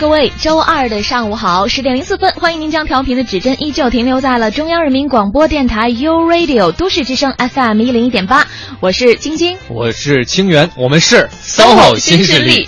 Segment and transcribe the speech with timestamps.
[0.00, 8.46] 各位，周二的上午好，十点零四分，欢迎您将调频的指针依旧停留在了中央人民广播电台 u Radio 都市之声 FM 一零一点八，
[8.80, 12.66] 我是晶晶，我是清源，我们是 SOHO 新势力，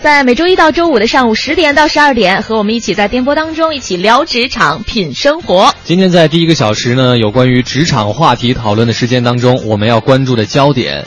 [0.00, 5.74] 在每周一到周五的上午十点到十二点，和我们一起在电波当中一起聊职场、品生活。
[5.82, 11.04] 今天在第一个小时呢，有关于职场话题讨论的时间当中，我们要关注的焦点。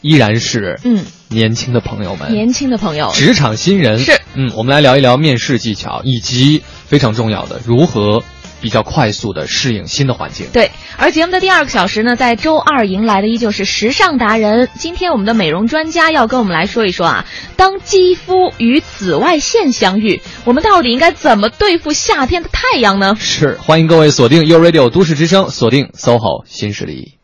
[0.00, 8.22] 依然是嗯，年轻的朋友们，年轻的朋友，职场新人是嗯，我们来聊一聊面试技巧，以及非常重要的如何
[8.60, 10.46] 比较快速的适应新的环境。
[10.52, 14.68] 对，而节目的第二个小时呢，在周二迎来的依旧是时尚达人。
[14.78, 23.16] 今天我们的美容专家要跟我们来说一说啊，当肌肤与紫外线相遇，我们到底应该怎么对付夏天的太阳呢？
[23.18, 27.21] 是，欢迎各位锁定 u Radio 都市之声，锁定 SOHO 新势力。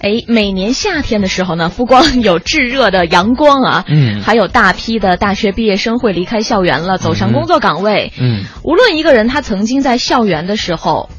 [0.00, 8.10] 哎，每年夏天的时候呢，不光有炙热的阳光啊，嗯，还有大批的大学毕业生会离开校园了，走上工作岗位。
[8.18, 11.10] 嗯，无论一个人他曾经在校园的时候，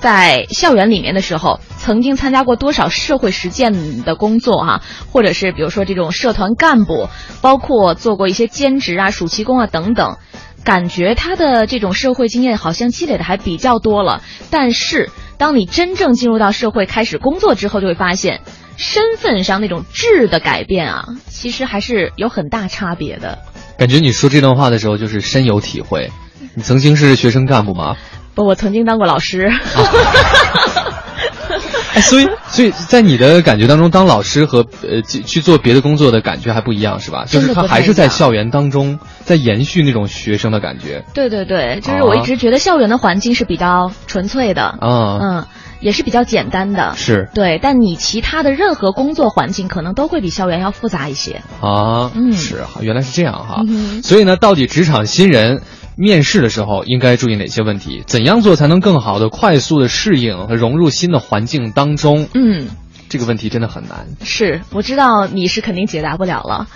[0.00, 4.80] 在校园里面的时候，曾经参加过多少社会实践的工作哈，
[5.12, 7.10] 或者是比如说这种社团干部，
[7.42, 10.16] 包括做过一些兼职啊、暑期工啊等等，
[10.64, 15.10] 感觉他的这种社会经验好像积累的还比较多了，但是。
[15.42, 18.42] 当你真正进入到社会开始工作之后，就会发现，
[18.76, 23.40] 身份上那种质的改变啊，其实还是有很大差别的。
[23.76, 26.12] 感觉你说这段话的时候，就是深有体会。
[26.54, 27.96] 你曾经是学生干部吗？
[28.36, 29.50] 不，我曾经当过老师。
[31.94, 37.24] 哎， 所以，所以在你的感觉当中，当老师和呃去做别的工作的感觉还不一样，是吧？
[37.26, 41.04] 就是他还是在校园当中，在延续那种学生的感觉。
[41.14, 45.46] 对对对，就是我一直觉得校园的环境是比较纯粹的，啊，嗯，
[45.80, 46.94] 也是比较简单的。
[46.96, 51.42] 是对，但你其他的任何工作环境可能都会比校园要复杂一些。
[51.60, 53.62] 啊，嗯，是，原来是这样哈。
[54.02, 55.62] 所以呢，到底职场新人？
[55.96, 58.02] 面试的时候应该注意哪些问题？
[58.06, 62.28] 怎样做才能更好的、快速的适应和融入新的环境当中？
[62.34, 62.68] 嗯，
[63.08, 64.06] 这个问题真的很难。
[64.22, 66.66] 是，我知道你是肯定解答不了了。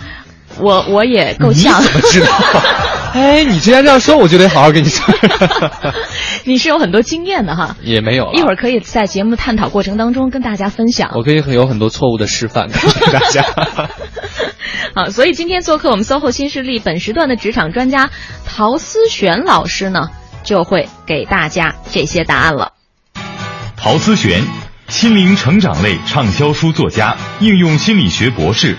[0.59, 1.81] 我我也够呛。
[1.81, 2.27] 你怎么知道？
[3.13, 5.03] 哎，你既然这样说，我就得好好跟你说。
[6.45, 7.75] 你是有很多经验的哈。
[7.81, 8.31] 也没有。
[8.33, 11.11] 一会儿可以在节目探讨过程当中跟大家分享。
[11.15, 13.43] 我可以有很多错误的示范给大家。
[14.93, 18.09] 好，所以今天做客我们 SOHO 新势力本时段的职场专家
[18.45, 20.09] 陶思璇老师呢，
[20.43, 22.73] 就会给大家这些答案了。
[23.75, 24.43] 陶思璇，
[24.97, 28.75] 心灵成长类畅销书作家，应用心理学博士。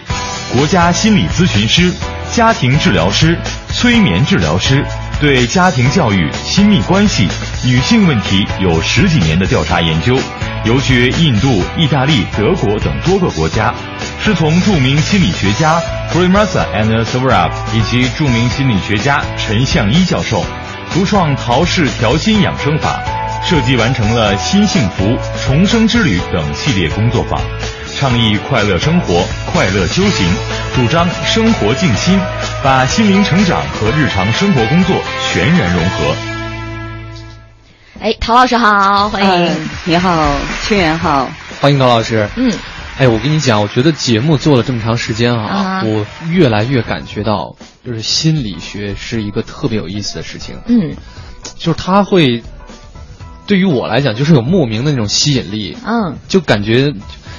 [0.52, 1.94] 国家心理咨询师、
[2.32, 4.84] 家庭治疗师、催眠治疗师，
[5.20, 7.28] 对家庭教育、亲密关系、
[7.64, 10.18] 女性问题有十几年的调查研究，
[10.64, 13.72] 游学印度、意大利、德国等多个国家，
[14.20, 15.80] 师从著名心理学家
[16.10, 20.44] f r e m a s a and s v a r a 以及著名心理学家陈向一教授，
[20.92, 23.00] 独创陶氏调心养生法，
[23.44, 27.40] 设计完成了新幸福重生之旅等系列工作坊。
[27.96, 30.26] 倡议快乐生活、快乐修行，
[30.74, 32.18] 主张生活静心，
[32.62, 34.96] 把心灵成长和日常生活工作
[35.32, 36.14] 全然融合。
[38.00, 39.50] 哎，陶老师好，欢迎！
[39.84, 41.28] 你好，清源好，
[41.60, 42.28] 欢迎陶老师。
[42.36, 42.52] 嗯，
[42.98, 50.56] 哎，我跟你讲，我觉得节目做了这么长时间啊，我越来越感觉到，就是心理学是一个特别有意思的事情。
[50.68, 50.94] 嗯，
[51.56, 52.44] 就是它会
[53.48, 55.76] 对于我来讲，就是有莫名的那种吸引力。
[55.84, 56.94] 嗯，就感觉。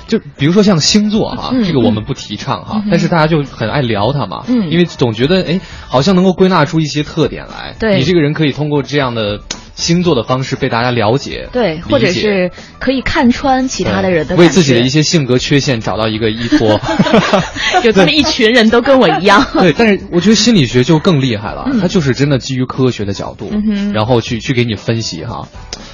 [0.07, 9.41] 就比如说像星座哈，这个我们不提倡哈，但是大家就很爱聊它嘛，嗯，因为总觉得哎，好像能够归纳出一些特点来，对，你这个人可以通过这样的
[9.75, 16.81] 星座的方式被大家了解，对，或者是可以看穿其他的人的，为自己的一些性格缺陷找到一个依托，
[17.85, 23.51] 有这么一群人都跟我一样， 对，但是我觉得心理学就更厉害了，它就是真的基于科学的角度，
[23.93, 25.47] 然后去去给你分析哈，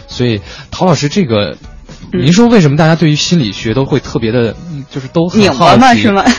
[0.08, 0.40] 所以
[0.72, 1.56] 陶老师这个。
[2.14, 4.56] 您说为什么大家对于心理学都会特别的，
[4.92, 6.24] 就是都很好奇是吗？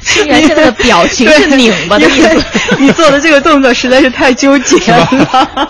[0.00, 2.42] 清源现在的表情是拧巴的意思，
[2.78, 5.68] 你做的这个动作实在是太纠结了。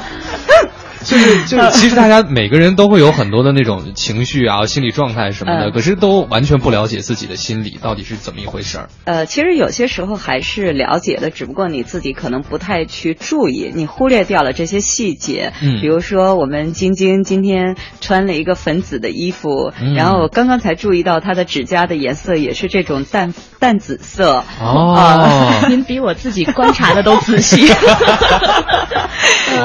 [1.07, 8.89] 就是就是， 其实大家每个人都会有很多的那种情绪啊、心理状态什么的，可是都完全不了解自己的心理到底是怎么一回事儿。
[9.05, 15.53] 呃，其实有些时候还是了解的，只不过你自己可能不太去注意，你忽略掉了这些细节。
[15.63, 24.43] 嗯，比如说我们晶晶今天穿了一个粉紫的衣服，然后我刚刚才注意到她的指甲的颜色也是这种淡淡紫色。
[24.61, 27.69] 哦， 您比我自己观察的都仔细。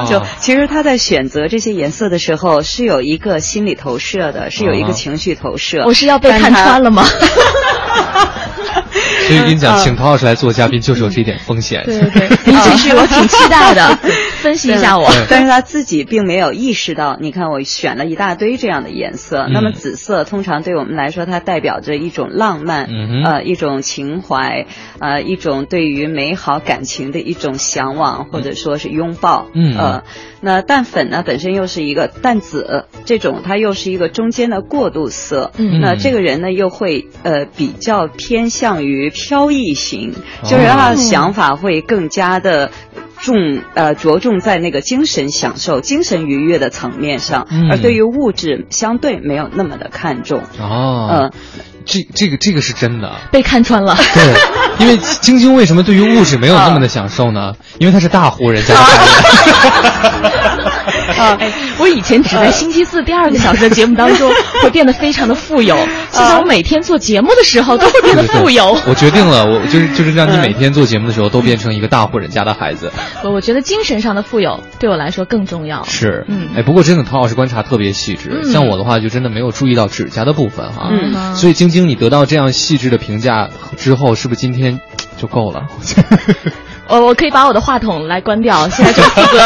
[0.07, 5.85] 就其实他在选择这些颜色的时候，是有一个心理投射的，是有一个情绪投射。
[5.85, 7.03] 我是要被看穿了吗？
[9.27, 11.81] 所以跟你讲，请陶老师来做嘉宾，就是有这一点风险。
[11.85, 13.97] 对对对，您继续，我挺期待的。
[14.41, 15.07] 分析一下我。
[15.29, 19.47] 但是他自己并没有意识到，你看我选了一大堆这样的颜色。
[19.47, 22.89] 那么紫色通常对我们来说，它代表着一种浪漫，
[23.23, 24.65] 呃，一种情怀，
[24.99, 29.47] 呃，一种对于美好感情的一种向往，或者说是拥抱。
[29.53, 29.77] 嗯。
[29.77, 30.03] 呃，
[30.41, 35.51] 那淡粉呢，本身又是一个淡紫，这种它又是一个中间的过渡色。
[35.57, 35.79] 嗯。
[35.79, 42.71] 那这个人呢，又会呃比较偏向于飘逸型，就是他的想法会更加的。
[43.21, 50.41] 重呃着重在那个精神享受、精神愉悦的层面上，而对于物质相对没有那么的看重。
[50.59, 51.31] 哦，嗯，
[51.85, 53.97] 这这个这个是真的，被看穿了。
[54.13, 54.33] 对，
[54.79, 57.53] 因为晶晶为什么对于物质没有那么的享受呢？
[57.79, 59.11] 因为她是大户人家的孩子。
[61.21, 61.37] 啊，
[61.77, 64.31] 我以前只在星期四第二个小时的节目当中
[64.63, 65.75] 会变得非常的富有，
[66.11, 68.75] 现在我每天做节目的时候都会变得富有。
[68.87, 72.91] 我决定了，我 就是就是让你每天做节目的时候都变成一个大户人家的孩子。
[73.23, 75.83] 我我觉得精神上的富有对我来说更重要。
[75.83, 80.89] 是，嗯，哎，不过真的陶老师观察特别细致，像我的话就真的没有注意到指甲的部分哈。
[80.91, 84.79] 嗯，所以晶晶，你得到这样细致的评价之后，是不是今天
[85.18, 85.63] 就够了？
[86.88, 89.39] 我 我可以把我的话筒来关掉，现在就负责。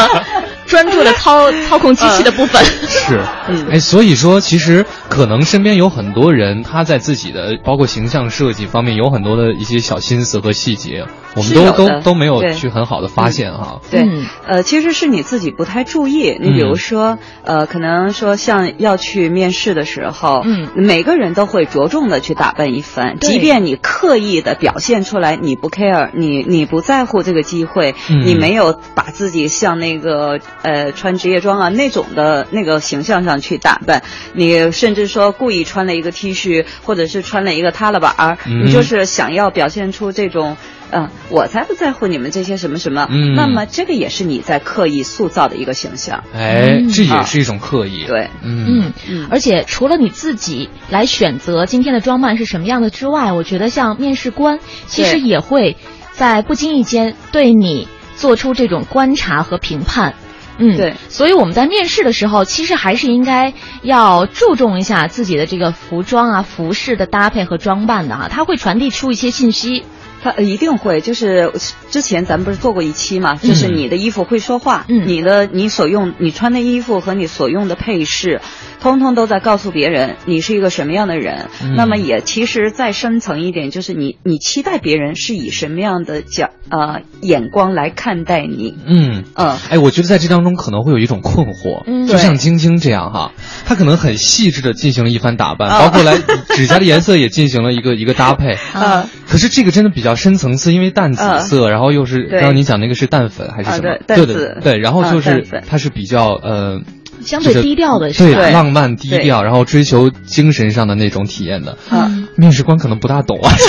[0.66, 3.22] 专注的操操控机器的部分是，
[3.70, 13.82] 哎，所以说其实可能身边有很多人，他在自己的包括形象设计方面有很多的一些小心思和细节，我们都都都没有去很好的发现哈。
[13.92, 14.08] 对，
[14.48, 16.38] 呃，其实是你自己不太注意。
[16.40, 30.40] 你比如说，呃，可能说像要去面试的时候，嗯，每个人都会着重的去打扮一番，即便你刻意的表现出来你不 care，你你不在乎这个机会，你没有把自己像那个。
[30.62, 34.02] 呃，穿职业装啊那种的那个形象上去打扮，
[34.34, 40.58] 你甚至说故意穿了一个 T 恤，或者是穿了一个踏拉板儿，你就是想要表现出这种，
[40.92, 43.08] 嗯，我才不在乎你们这些什么什么。
[43.10, 46.24] 嗯，那么这个也是你在刻意塑造的一个形象。
[46.34, 48.06] 哎，这也是一种刻意。
[48.06, 49.28] 对，嗯嗯。
[49.30, 55.76] 而且除了你自己来选择今天的装扮是什么样的之外，我觉得像面试官其实也会
[56.12, 60.14] 在不经意间对你做出这种观察和评判。
[60.58, 69.84] 嗯，对，所以我们在面试的时候，其实还是应该要注重一下自己的这个服装啊、服饰的搭配和装扮的哈，它会传递出一些信息。
[70.26, 71.52] 它一定会，就是
[71.92, 78.42] 之前咱们不是做过一期嘛，就是你的衣服会说话，嗯，你的你所用你穿的衣服和你所用的配饰。
[78.92, 88.76] 通通都在告诉别人你是一个什么样的人，那么也其实再深层一点，就是你你期待别人是以什么样的角呃眼光来看待你。
[88.86, 89.24] 嗯。
[89.36, 93.32] 嗯，哎，我觉得在这当中可能会有一种困惑，就像晶晶这样哈，
[93.66, 96.18] 她可能很细致的进行了一番打扮，包括来
[96.50, 98.54] 指甲的颜色也进行了一个一个搭配。
[98.74, 103.98] 啊， 可是这个真的比较深层次，因为淡紫色，然后又是刚刚你讲那个是淡粉还是什么？
[104.08, 106.82] 对对对，然后就是它是比较呃。
[107.26, 111.78] 相对低调的，对浪漫低调，然后追求精神上的那种体验的，
[112.38, 113.52] 面试官可能不大懂啊。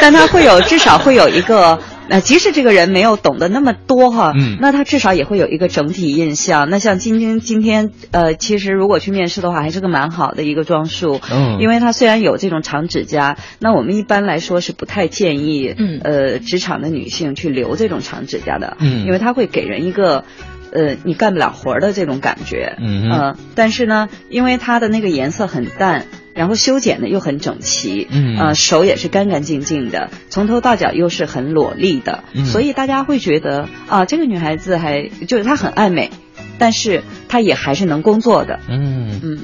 [0.00, 6.68] 但他会有，至少会有一个，呃，即使这个人没有懂得那么多哈，嗯，那他至少也会有一个整体印象。
[6.70, 20.24] 那像晶晶今天，呃，其实如果去面试的话，还是个蛮好的一个装束，嗯，因为他虽然有这种长指甲，那我们一般来说是不太建议，嗯，呃，职场的女性去留这种长指甲的，嗯，因为它会给人一个。
[20.72, 36.10] 呃，你干不了活的这种感觉，嗯，但是呢，因为它的那个颜色很淡，然后修剪的又很整齐，嗯，呃，手也是干干净净的，从头到脚又是很裸丽的，所以大家会觉得啊，这个女孩子还就是她很爱美，
[36.58, 39.20] 但是她也还是能工作的，嗯。
[39.22, 39.38] 嗯，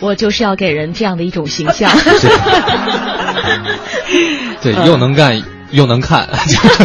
[0.00, 1.90] 我就是要给人这样的一种形象，
[4.62, 5.42] 对，又能干。
[5.74, 6.28] 又能看，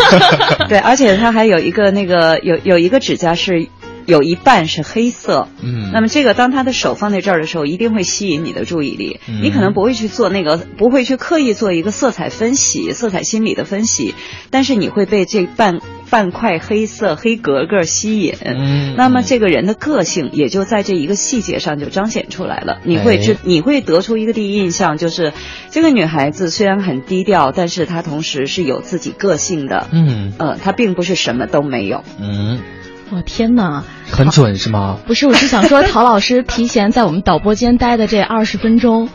[0.68, 3.68] 对，而且他还有一个那个有有一个指甲是
[4.10, 14.16] 有一半是黑色，嗯，那么这个当他的手放在这儿的时候，一定会吸引你的注意力，你可能不会去做那个，不会去刻意做一个色彩分析、色彩心理的分析，
[14.50, 22.80] 但是你会被这半半块黑色黑格格吸引，嗯，那么这个人的个性也就在这一个细节上就彰显出来了。
[22.84, 25.34] 你会知，你会得出一个第一印象，就是
[25.70, 32.60] 这个女孩子虽然很低调，但是她同时是有自己个性的，嗯，呃，她并不是什么都没有，嗯。
[33.12, 34.98] 我天哪，很准是吗？
[35.08, 39.10] 不是，我是想说，陶老师提前在我们导播间待的这二十分钟，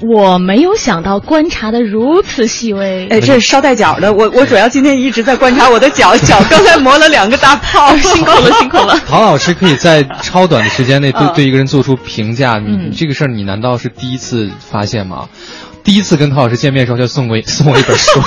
[0.00, 3.08] 我没有想到观察的如此细微。
[3.08, 4.12] 哎，这是捎带脚的。
[4.12, 8.96] 我我主要今天一直在观察我的脚， 脚刚才磨了两个大泡， 辛苦了，辛苦了。
[9.08, 15.28] 陶老师可以在超短的时间内对对一个人做出评价，你这个事儿你难道是第一次发现吗？
[15.86, 18.20] 第一次跟陶老师见面的时候就送过 送我一本书，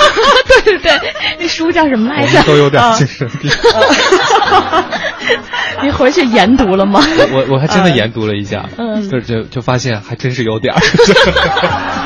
[0.63, 2.41] 对对对，那书叫什么来着？
[2.43, 3.51] 都有点精神病。
[5.83, 7.01] 你回去研读了吗？
[7.31, 10.79] 我我还真的研读了一下，嗯，就就就发现还真是有点儿。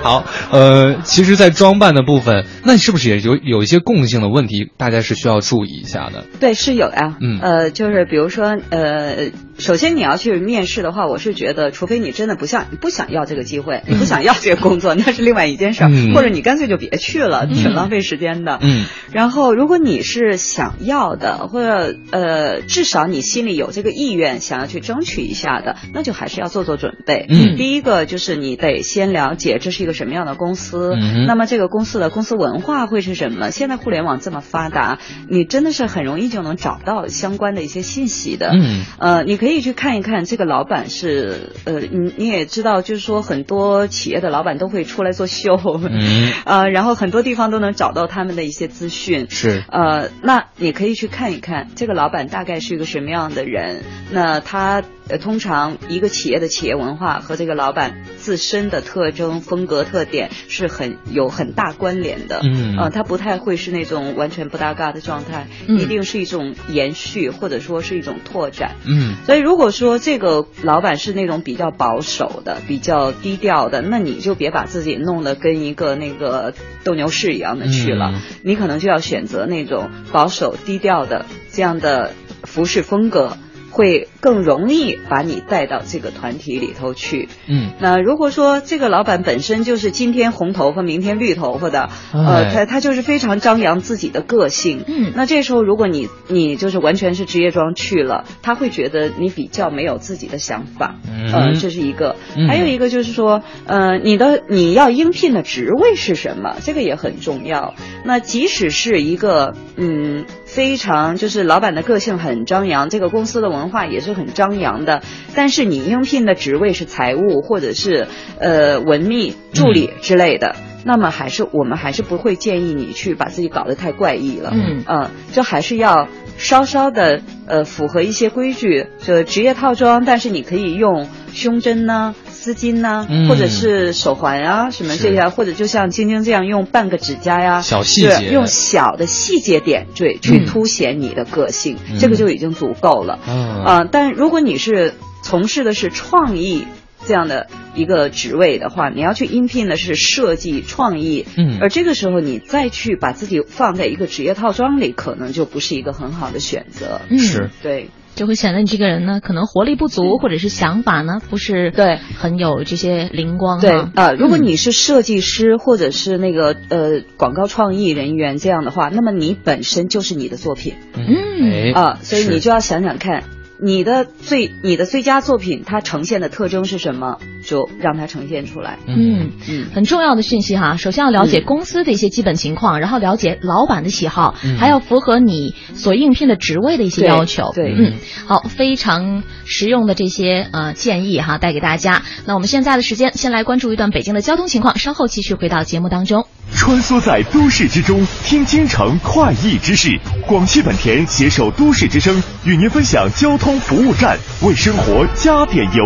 [0.00, 0.02] 嗯。
[0.02, 6.24] 好，呃，其实，在装扮的部分，那是不是也有有一些共性的问题，大家是需要注意一下的？
[6.40, 7.16] 对，是有呀。
[7.20, 18.58] 嗯，呃，就是比如说，呃，首先你要去面试的话，我是觉得，除非你真的不想不想要这个机会，你不想要这个工作，那是另外一件事儿，或者你干脆就别去了，挺浪费时间的。
[18.62, 18.86] 嗯。
[19.12, 27.26] 然后，如果你是想要的，或者呃，至少你心里有这个意愿，想要去争取一下的，那就还是要做做准备。
[27.28, 27.56] 嗯。
[27.56, 29.89] 第一个就是你得先了解这是一个。
[29.92, 30.94] 什么样的公司？
[31.26, 33.50] 那么这个公司的公司文化会是什么？
[33.50, 38.50] 现在互联网这么发达，你真的是很容易就能找到相关的一些信息的。
[38.52, 49.26] 嗯，呃，你可以去看一看这个老板是呃，你你也知道，就是说很多企业的老板都会出来做秀，嗯， 呃，然后很多地方都能找到他们的一些资讯。
[49.30, 53.82] 是，呃，那你可以去看一看这个老板大概是一个什么样的人。
[54.10, 54.82] 那他。
[55.10, 62.40] 呃，通常一个企业的企业文化和这个老板自身的特征、风格特点是很有很大关联的。
[62.44, 68.76] 嗯，啊，他不太会是那种完全不搭嘎的状态，一定是一种延续或者说是一种拓展。
[68.86, 78.20] 嗯，所以如果说这个老板是那种比较保守的、比较低调的，那你就别把自己弄得跟一个那个斗牛士一样的去了。
[78.44, 82.12] 你可能就要选择那种保守低调的这样的
[82.44, 83.36] 服饰风格。
[83.70, 87.28] 会更容易把你带到这个团体里头去。
[87.48, 94.84] 嗯，那如果说这个老板本身就是今天红头发，明天绿头发的，呃，他他就是非常张扬自己的个性。
[94.86, 100.96] 嗯，那这时候如果你你就是完全是职业装去了，他会觉得你比较没有自己的想法。
[101.08, 102.16] 嗯，这是一个。
[102.48, 106.56] 还有一个就是说，呃，你的你要应聘的职位是什么？
[106.62, 107.74] 这个也很重要。
[108.04, 110.24] 那即使是一个嗯。
[110.52, 115.00] 非常就是老板的个性很张扬，这个公司的文化也是很张扬的。
[115.34, 118.08] 但是你应聘的职位是财务或者是
[118.40, 124.50] 呃文秘助理之类的，那么还是我们还是不会建议你去把自己搞得太怪异了。
[124.52, 132.16] 嗯嗯，就还是要稍稍的呃符合一些规矩，就职业套装，但是你可以用胸针呢。
[132.40, 143.18] 丝巾呐，或者是手环啊，什么这些，或者就像晶晶这样用半个指甲呀，小细节，用小的细节点缀去凸显你的个性，这个就已经足够了。
[143.66, 146.64] 啊，但如果你是从事的是创意
[147.06, 157.02] 这样的一个职位的话，你要去应聘的是设计创意，嗯，而这个时候你再去把自己放在一个职业套装里，可能就不是一个很好的选择。
[157.18, 157.90] 是，对。
[158.20, 163.62] 就会显得你这个人呢，可能活力不足，或者是想法呢不是对很有这些灵光。
[163.62, 170.74] 对啊，如果你是设计师或者是那个呃广告创意人员这样的话，那么你本身就是你的作品。
[170.92, 173.24] 嗯啊，所以你就要想想看。
[173.62, 177.18] 你的最你的最佳作品，它呈现的特征是什么？
[177.44, 178.78] 就让它呈现出来。
[178.86, 180.76] 嗯嗯，很重要的讯息哈。
[180.76, 187.50] 首先要了解公司的一些基本情况，然后了解老板的喜好，还要符合你所应聘的职位的一些要求。
[187.54, 187.94] 对，嗯，
[188.26, 192.02] 好，非常实用的这些呃建议哈，带给大家。
[192.26, 196.26] 那我们现在的时间，先来关注一段北京的交通情况，稍后继续回到节目当中。
[196.52, 199.98] 穿梭在都市之中，听京城快意之事。
[200.26, 205.84] 广汽本田携手都市之声，与您分享交通服务站，为生活加点油。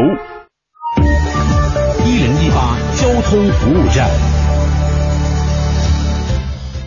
[2.04, 4.08] 一零一八交通服务站，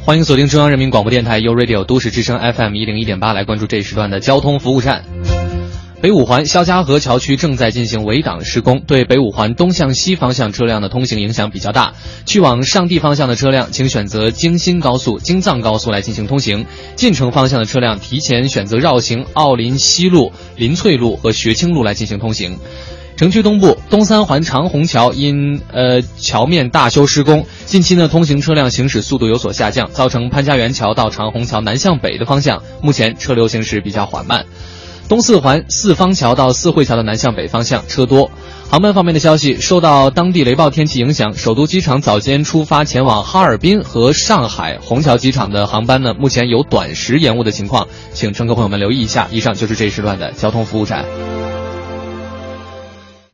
[0.05, 5.03] 欢迎锁定中央人民广播电台 u Radio 都市之声 FM 一零一点八，来关注这一时段的交通服务站。
[5.99, 11.93] 北五环肖家河桥区正在进行围挡施工，对北五环东向西方向车辆的通行影响比较大。
[12.27, 22.59] 去往上地方向的车辆，请选择京新高速、京藏高速来进行通行；进城方向的车辆，提前选择绕行奥林西路、林翠路和学清路来进行通行。
[23.15, 34.45] 城区东部东三环长虹桥因呃桥面大修施工，近期呢通行车辆行驶速度有所下降，造成潘家园桥到长虹桥南向北的方向目前车流行驶比较缓慢。
[35.09, 38.29] 东四环四方桥到四惠桥的南向北方向车多。
[38.69, 49.29] 航班方面的消息，受到当地雷暴天气影响，首都机场早间出发前往哈尔滨和上海虹桥机场的航班呢，目前有短时延误的情况，请乘客朋友们留意一下。
[49.31, 51.05] 以上就是这一时段的交通服务站。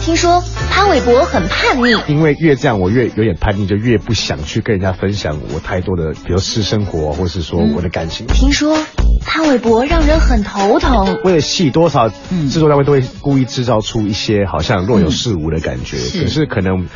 [0.00, 8.26] 听说潘玮柏很叛逆，因为越这样，我越有点叛逆，就越不想去跟人家分享我太多的，比如私生活，或是说我的感情。
[8.26, 8.78] 听说
[9.24, 16.86] 潘玮柏让人很头疼，为了戏，多少制作单位都会故意制造出一些好像若有似无的感觉，可是可能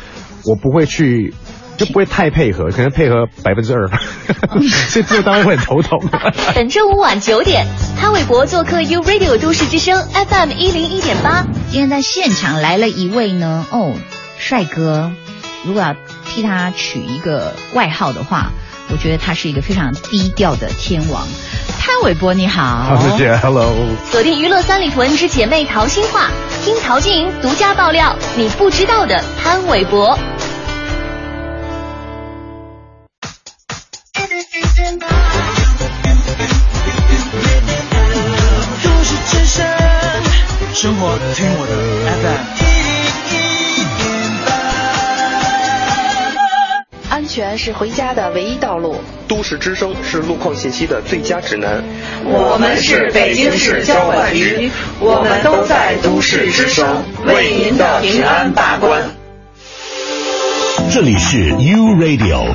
[0.43, 1.33] 我不会去。
[1.77, 3.87] 就不会太配合，可能配合百分之二，
[4.89, 6.03] 所以这个当然会很头痛。
[6.53, 7.65] 本周五晚九点，
[7.99, 11.45] 潘玮柏做客 U Radio 都市之声 FM 一零一点八。
[11.69, 13.93] 今天在现场来了一位呢，哦，
[14.37, 15.11] 帅哥。
[15.65, 15.95] 如果要
[16.27, 18.51] 替他取一个外号的话，
[18.91, 21.27] 我觉得他是一个非常低调的天王。
[21.79, 22.61] 潘玮柏，你好。
[22.61, 23.73] 好，谢谢，Hello。
[24.11, 26.29] 锁定娱乐三里屯之姐妹淘心话，
[26.63, 30.17] 听陶晶莹独家爆料你不知道的潘玮柏。
[40.85, 41.73] 生活听我的
[42.21, 42.45] FM
[47.09, 49.01] 安全是回家的唯一道路。
[49.27, 51.83] 都市之声是路况信息的最佳指南。
[52.23, 59.09] 我们是北京市交管局，我们都在都市之声为您的平安把关。
[60.93, 62.53] 这里是 U Radio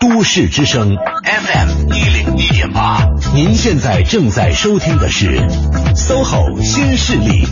[0.00, 3.06] 都市之声 FM 一零一点八，
[3.40, 5.26] 您现在正在收听的是
[5.94, 7.46] SOHO 新势力。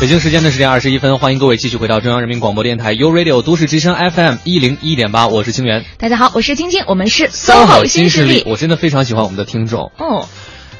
[0.00, 5.84] 北京时间的十点二十一分，欢迎各位继续回到中央人民广播电台 u Radio 都市之声 FM 一零一点八，我是清源。
[5.98, 8.44] 大家好，我是晶晶，我们是 SOHO 新势力。
[8.46, 9.90] 我真的非常喜欢我们的听众。
[9.98, 10.28] 哦，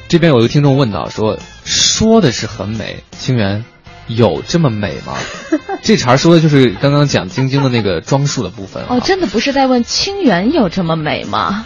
[0.07, 3.65] 这边有一个听众问到说，说的是很美，清源
[4.09, 5.13] 有这么美吗？
[5.81, 8.83] 这茬说的就是刚刚讲晶晶的那个装束的部分。
[8.89, 11.65] 哦，真的不是在问清源有这么美吗？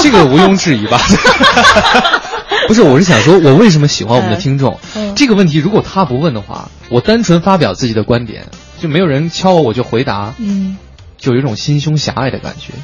[0.00, 0.98] 这个毋庸置疑吧。
[2.66, 4.78] 不是，我是想说，我为什么喜欢我们的听众？
[5.16, 8.46] 这个问题，如果他不问的话，我单纯发表自己的观点，
[8.80, 10.76] 就没有人敲我，我就回答，嗯，
[11.18, 12.74] 就有一种心胸狭隘的感觉。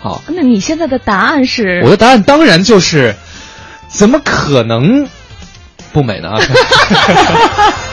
[0.00, 1.82] 好，那你现在的答案是？
[1.84, 3.14] 我的答案当然就是，
[3.88, 5.06] 怎么可能
[5.92, 6.38] 不美的啊。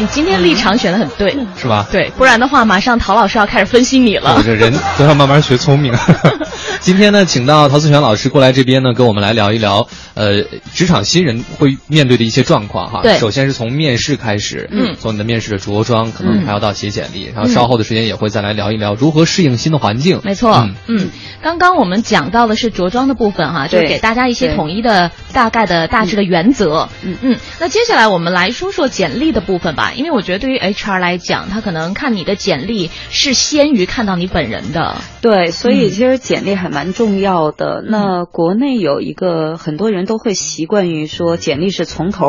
[0.00, 1.86] 你今天立场选的很对，是吧？
[1.92, 4.34] 对，不然的话，马上陶老师要开始分析你了。
[4.34, 5.92] 我这人都要慢慢学聪明。
[6.80, 13.00] 今天呢，请到陶思璇老师过来这边呢，跟我们来聊一聊，呃，职场新人会面对的一些状况哈。
[13.02, 13.18] 对。
[13.18, 20.18] 首先是从面试开始，嗯，从你的面试的着装，可能还要到写简历，然后稍后的时间也会再来聊一聊如何适应新的环境。
[20.24, 21.10] 没错，嗯，
[21.42, 26.88] 刚刚我们讲到的是着装的部分哈，就给大家一些统一的、大概的、大致的原则。
[27.02, 27.36] 嗯嗯。
[27.58, 34.96] 那接下来我们来说说简历的部分吧，因为我觉得对于 HR 来讲，他可能看你的简历是先于看到你本人的。
[35.20, 37.84] 对，所以其实简历还蛮重要的。
[37.86, 42.26] 那国内有一个很多人都会习惯于说，简历是从头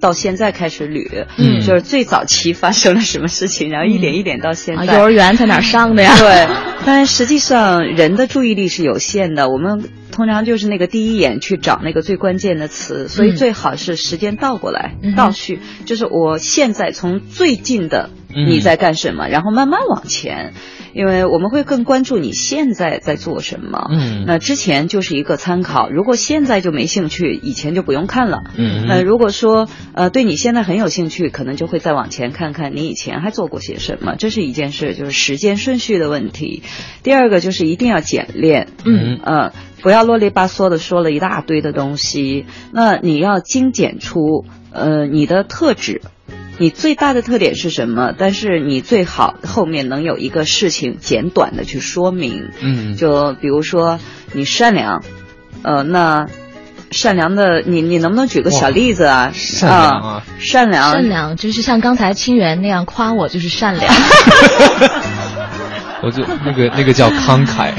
[0.00, 4.84] 到现在开始捋，嗯，就是最早期发生了什么事情，然后一点一点到现在。
[4.84, 6.14] 幼儿园在哪上的呀？
[6.18, 6.46] 对，
[6.84, 20.52] 但实际上人的注意力是有限的，我们通常就是那个第一眼去找那个最关键的词，所以最好是时间倒过来倒叙，就是我现在从最近的你在干什么，然后慢慢往前。
[20.98, 25.88] 因为我们会更关注你现在在做什么，嗯，那之前就是一个参考。
[25.90, 36.64] 如果现在就没兴趣，以前就不用看了，嗯，那如果说呃对你现在很有兴趣，可能就会再往前看看你以前还做过些什么，这是一件事，就是时间顺序的问题。
[37.04, 46.02] 第二个就是一定要简练，嗯呃，不要啰里吧嗦的说了一大堆的东西，那你要精简出呃你的特质。
[46.58, 48.12] 你最大的特点是什么？
[48.16, 52.50] 但是你最好后面能有一个事情简短的去说明。
[52.60, 53.98] 嗯，就比如说
[54.32, 55.02] 你善良，
[55.62, 56.26] 呃，那
[56.90, 59.30] 善良的你你能不能举个小例子啊？
[59.34, 63.92] 善良啊，善良，善良就是像刚才清源那样夸我就是善良。
[66.02, 67.72] 我就那个那个叫慷慨。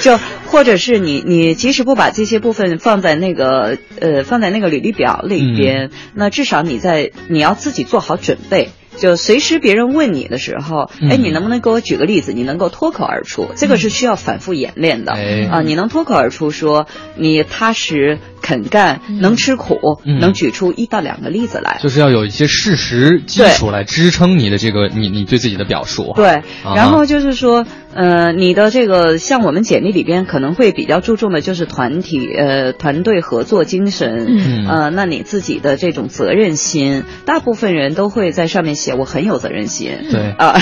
[0.00, 0.18] 就。
[0.48, 8.70] 或或者是你你即使不把这些部分放在那个呃放在那个履历表里边，那至少你在你要自己做好准备。
[8.96, 12.32] 就随时别人问你的时候，哎，你能不能给我举个例子？
[12.32, 15.12] 你能够脱口而出，这个是需要反复演练的
[15.52, 15.62] 啊。
[15.62, 26.12] 你能脱口而出说你踏实肯干，能吃苦，能举出一到两个例子来，就是要有一些事实基础来支撑你的这个你你对自己的表述。
[26.16, 27.66] 对，然后就是说。
[27.94, 40.54] 呃，你的这个像我们简历里边可能会比较注重的就是团体呃团队合作精神，嗯，呃，那你自己的这种责任心，大部分人都会在上面写我很有责任心，对，啊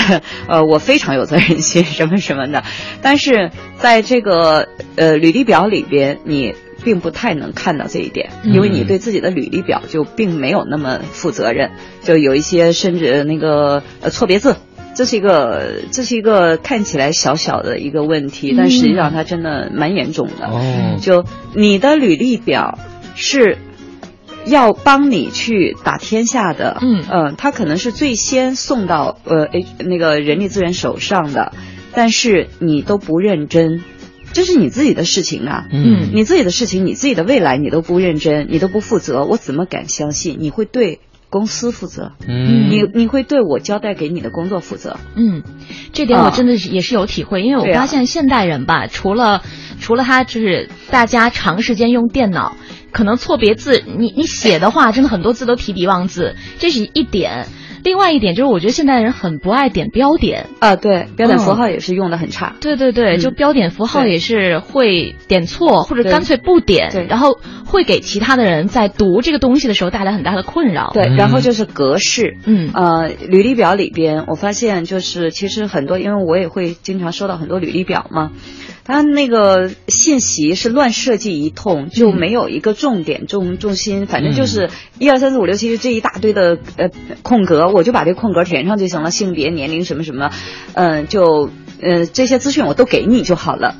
[0.47, 2.63] 呃 我非常有责任心什么什么的，
[3.03, 6.55] 但是在这个呃履历表里边，你
[6.87, 11.71] 并不太能看到这一点，因为你对自己的履历表就并没有那么负责任，
[12.01, 14.55] 就有一些甚至那个呃错别字。
[14.95, 20.47] 这是一个，这是一个看起来小小的一个问题，但实际上它真的蛮严重的。
[20.47, 22.79] 哦，就你的履历表
[23.15, 23.57] 是
[24.45, 31.51] 要帮你去打天下的，嗯嗯，它可能是最先送到呃 H 那个人力资源手上的，
[31.93, 33.83] 但是你都不认真，
[34.33, 40.99] 这是你自己的事情啊，嗯，你自己的事情，你自己的未来你都不认真，你都不负责，我怎么敢相信你会对？
[41.29, 45.43] 公司负责，嗯，你你会对我交代给你的工作负责，嗯，
[45.91, 49.41] 这点我真的是也是有体会，因为我发现现代人吧，除了
[49.81, 52.55] 除了他就是大家长时间用电脑，
[52.93, 57.47] 可能错别字，你你写的话真的很多字都提笔忘字，这是一点。
[57.83, 60.47] 另外一点就是，我觉得现代人很不爱点标点。
[60.59, 62.55] 啊，对，标点符号也是用的很差。
[62.59, 70.91] 对对对，就标点符号也是会点错，或者干脆不点，然后会给其他的人在读这个东西的时候带来很大的困扰。
[70.93, 78.31] 对，然后就是格式，嗯，呃，履历表里边，我发现就是其实很多，因为我也会经常收到很多履历表嘛。
[78.87, 86.89] 他那个信息是乱设计一通，就没有一个重点重重心，反正就是一二三四五六七这一大堆的呃
[87.21, 90.31] 空格，我就把这空格填上就行了，性别、年龄什么什么，
[90.73, 91.49] 嗯，就
[91.81, 93.75] 呃这些资讯我都给你就好了。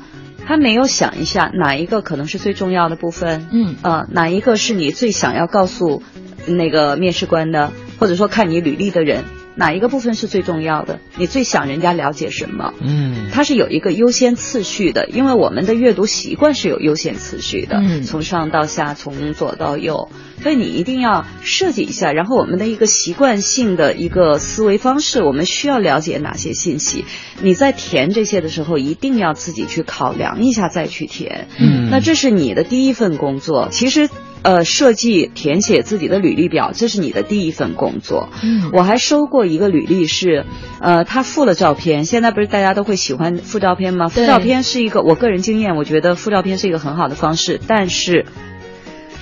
[0.46, 6.02] 他没有想一下哪一个可能是最重要的部分，嗯，呃哪一个是你最想要告诉
[6.46, 9.24] 那个面试官的，或者说看你履历的人。
[9.58, 11.00] 哪一个部分是最重要的？
[11.16, 12.72] 你最想人家了解什么？
[12.80, 22.12] 嗯，它是有一个优先次序的，因为我们的阅读习惯是有优先次序的，嗯从上到下，从左到右，所以你一定要设计一下。
[22.12, 27.04] 然后我们的一个习惯性的一个思维方式，我们需要了解哪些信息？
[27.42, 31.48] 你在填这些的时候，一定要自己去考量一下再去填。
[31.58, 34.08] 嗯，那这是你的第一份工作，其实。
[34.42, 38.28] 呃，设计填写自己的履历表，这是你的第一份工作。
[38.42, 40.46] 嗯，我还收过一个履历是，
[40.80, 42.04] 呃，他附了照片。
[42.04, 44.08] 现在不是大家都会喜欢附照片吗？
[44.08, 47.60] 附照片是一个我个人经验，我觉得附照片是一个很好的方式。
[47.66, 48.26] 但是，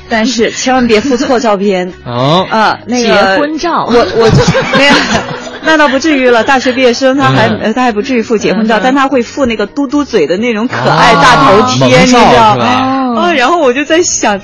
[0.08, 1.92] 但是 千万别附错照片。
[2.04, 4.30] 哦啊，那个结婚照，我我
[4.72, 4.96] 那个
[5.64, 6.44] 那倒不至于了。
[6.44, 12.64] 大学毕业生他还他还不至于附结婚照，但他会附那个嘟嘟嘴的那种可爱大头贴，你知道吗？
[13.16, 14.40] 啊，然后我就在想。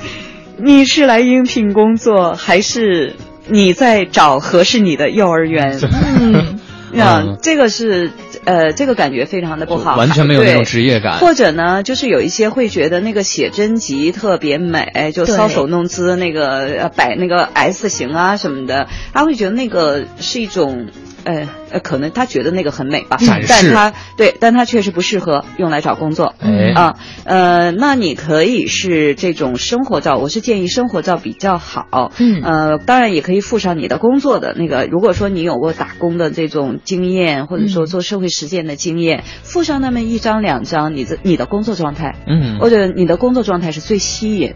[0.65, 3.17] 你是来应聘工作，还是
[3.49, 5.81] 你在找合适你的幼儿园？
[6.21, 8.13] 嗯，啊，这个是
[8.45, 11.19] 呃，这个感觉非常的不好，完全没有那种职业感。
[11.19, 20.87] 或者呢，就是有一些会觉得那个写真集特别美，就搔首弄姿，那个摆那个 S 型啊什么的，他会觉得那个是一种。
[21.25, 23.17] 呃呃，可能他觉得那个很美吧，
[23.49, 26.35] 但他对，但他确实不适合用来找工作。
[26.75, 32.13] 啊，呃，那你可以是这种生活照，我是建议生活照比较好。
[32.19, 44.55] 嗯，呃，当然也可以附上你的工作的那个，如果说你有过打工的这种经验，或者说做社会实践的经验，附上那么一张两张，你的你的工作状态，嗯，或者你的工作状态是最吸引。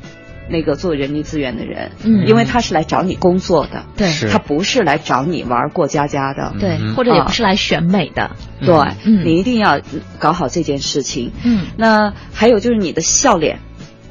[0.48, 8.30] 那个做人力资源的人，嗯，因为他是来找你工作的，对，他不是来找你玩过家家的，对，或者也不是来选美的，
[8.60, 9.80] 对，嗯，你一定要
[10.18, 13.58] 搞好这件事情，嗯，那还有就是你的笑脸，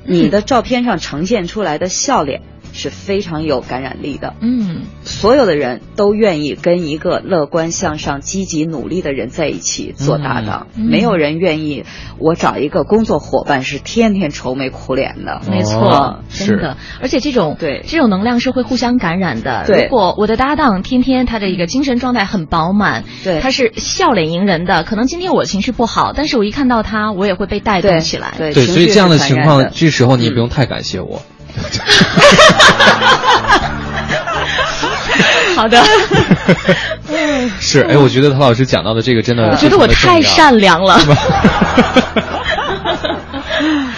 [0.03, 2.41] 你的照片上呈现出来的笑脸。
[2.75, 11.85] 是非常有感染力的，嗯，所有的人都愿意跟一个乐观向上、积极努力的人在一起做搭档，没有人愿意
[12.19, 17.83] 我找一个工作伙伴是天天愁眉苦脸的，没错，真的，而且这种对。
[17.87, 19.65] 这种能量是会互相感染的。
[19.67, 29.15] 如果我的搭档天天他的一个精神状态很饱满，对，他是笑脸迎人的，可能今天我情绪不好，但是我一看到他，我也会被带动起来，对，所以这样的。
[29.25, 31.21] 情况，这时候你也不用太感谢我。
[35.55, 35.81] 好的，
[37.61, 40.99] 是哎，我觉得陶老师讲到的这个真的，我觉得我太善良了。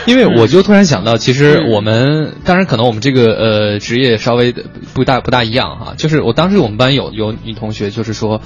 [0.06, 4.54] 因为我就突然想到，其实我们当然可能我们这个呃职业稍微
[4.94, 8.42] 不大不大一样哈，就是我当时我们班有有女同学就是说。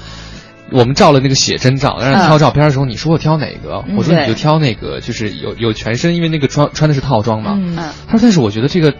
[0.72, 3.84] 我们照了那个写真照，但是挑照片的时候，你说我挑哪个？
[3.96, 7.58] 我说你就挑那个，就是有有全身，因为那个穿穿的是套装嘛。
[8.08, 8.94] 他说，但是我觉得这个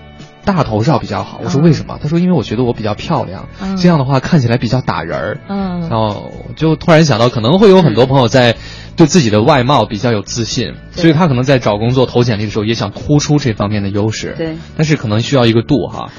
[0.44, 1.40] 大头照比较好。
[1.44, 1.98] 我说为什么？
[2.02, 3.48] 他说因为我觉得我比较漂亮，
[3.80, 5.40] 这样的话看起来比较打人儿。
[5.48, 8.56] 嗯，然后就突然想到，可能会有很多朋友在
[8.96, 14.34] 对自己的外貌比较有自信，所以他可能在找工作投简历的时候也想突出这方面的优势。
[14.36, 16.10] 对，但是可能需要一个度哈。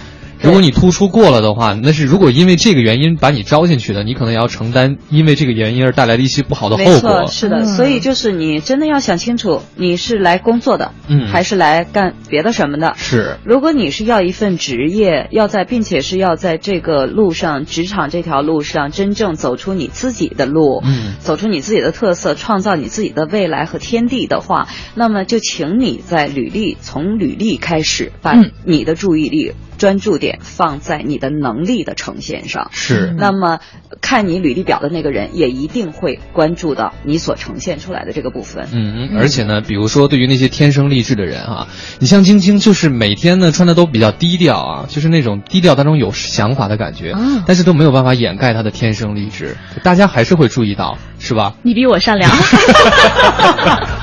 [0.44, 6.94] 如果你突出过了的话，那是如果因为这个原因把你招进去的，你可能也要承担因为这个原因而带来的一些不好的后果。
[6.94, 12.94] 没错是的，所以就是你真的要想清楚，你是来工作的，嗯，还是来干别的什么的？
[12.98, 13.38] 是。
[13.46, 28.34] 如果你是要一份职业，要在，并且是要在这个路上，职场这条路上真正走出你自己的路，嗯，走出你自己的特色，创造你自己的未来和天地的话，那么就请你在履历从履历开始，把
[28.66, 29.54] 你的注意力。
[29.76, 33.14] 专注点放在你的能力的呈现上，是。
[33.18, 33.60] 那么，
[34.02, 38.68] 看你履历表的那个人也一定会关注到你所呈现出来的这个部分。
[38.72, 41.68] 嗯，而且呢，比如说对于那些天生丽质的人啊，
[42.00, 47.14] 你像晶晶，就是每天呢穿的都比较低调啊，就是那种低调当中有想法的感觉，
[47.46, 51.56] 但是都没有办法掩盖她的天生丽质，大家还是会注意到，是吧？
[51.64, 52.30] 你比我善良。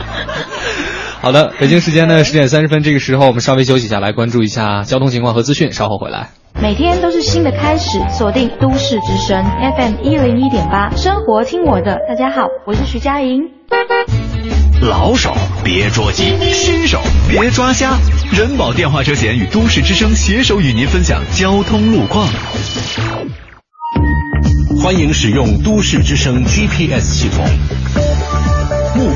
[1.22, 6.30] 好的，北京时间呢十点三十分，这个时候我们稍微休息一下，来关注一下交通情况和资讯，稍后回来。
[6.62, 9.44] 每天都是新的开始，锁定都市之声
[9.76, 11.98] FM 一零一点八，生活听我的。
[12.08, 13.42] 大家好，我是徐佳莹。
[14.80, 15.30] 老手
[15.62, 17.98] 别捉急，新手别抓瞎。
[18.32, 22.26] 人保电话车险与都市之声携手与您分享交通路况。
[24.82, 27.44] 欢迎使用都市之声 GPS 系统。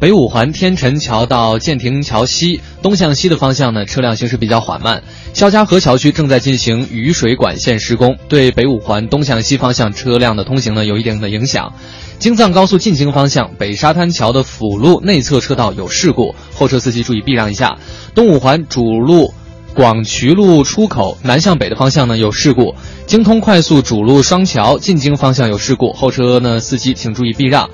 [0.00, 5.02] 北五环天辰桥到建亭桥西东向西的方向呢，车辆行驶比较缓慢。
[5.34, 11.74] 肖家河桥区正在进行雨水管线施工，对北五环东向西方向车辆的通行呢有一定的影响。
[12.18, 17.76] 京藏高速进京方向北沙滩桥的辅路内侧车道有事故，后车司机注意避让一下。
[18.14, 19.34] 东五环主路
[19.74, 27.68] 广渠路出口南向北的方向呢有事故，京通快速主路双桥进京方向有事故，后车呢司机请注意避让。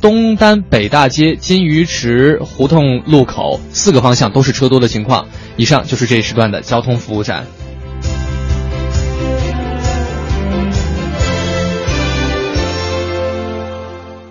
[0.00, 5.26] 东单北大街金鱼池胡同路口四个方向都是车多的情况。
[5.56, 7.46] 以上就是这一时段的交通服务站。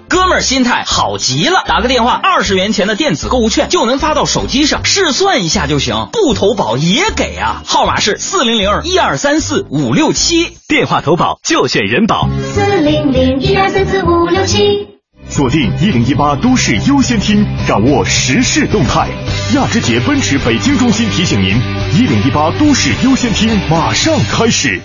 [0.10, 7.62] 哥们儿心态好极了，打个电话，二十元钱的电子购物券就能发到手机上，试算一下就行，不投保也给啊。
[7.66, 12.30] 号码是四零零一二三四五六七，电话投保就选人保。
[12.54, 14.97] 四零零一二三四五六七。
[15.30, 19.08] 锁定一零一八都市优先听，掌握时事动态。
[19.54, 21.56] 亚之杰奔驰北京中心提醒您：
[21.94, 24.82] 一零一八都市优先听马上开始。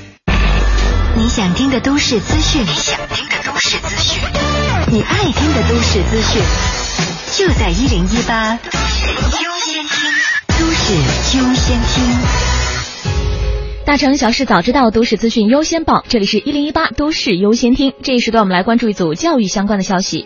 [1.17, 4.21] 你想听的都市资讯，你想听的都市资讯，
[4.89, 6.43] 你爱听的都市资讯，
[7.37, 10.11] 就在一零一八都市优先听。
[10.59, 10.93] 都市
[11.39, 12.52] 优先听。
[13.85, 16.05] 大城小事早知道，都市资讯优先报。
[16.09, 17.93] 这里是一零一八都市优先听。
[18.01, 20.25] 这一时段，我们来关注一组教育相关的消息。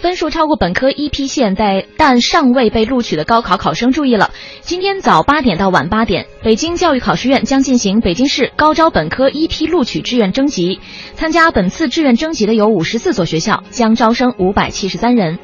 [0.00, 4.30] 分数超过本科一批线在但尚未被录取的高考考生注意了，
[4.62, 10.80] 今天早八点到晚八点，北京教育考试院将进行北京市高招本科一批录取志愿征集。
[11.14, 15.38] 参加本次志愿征集的有五十四所学校，将招生五百七十三人。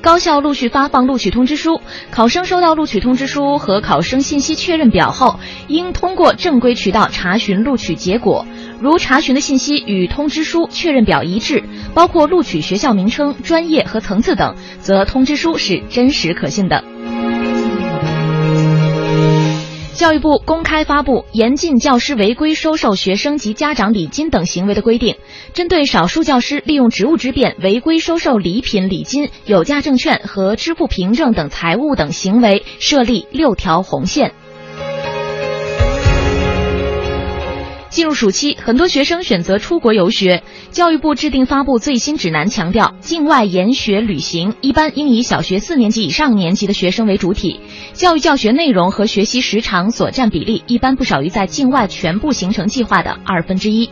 [0.00, 8.46] 高校陆续发放录取通知书，考生收到录取通知书和考生信息确认表后，应通过正规渠道查询录取结果。
[8.80, 11.62] 如查询的信息与通知书确认表一致，
[11.94, 16.82] 包括录取学校名称、专业和层次等，则通知书是真实可信的。
[19.96, 25.14] 教育部公开发布《严禁教师违规收受学生及家长礼金等行为的规定》，
[25.54, 34.34] 针对少数教师利用职务之便违规收受礼品、礼金、有价证券和支付凭证等财物等行为，设立六条红线。
[37.96, 40.42] 进入暑期，很多学生选择出国游学。
[40.70, 47.58] 教育部制定发布最新指南，强调境外研学旅行一般应以小学四年级以上年级的学生为主体，
[47.94, 53.88] 教育教学内容和学习时长所占比例一般不少于在境外全部行程计划的二分之一。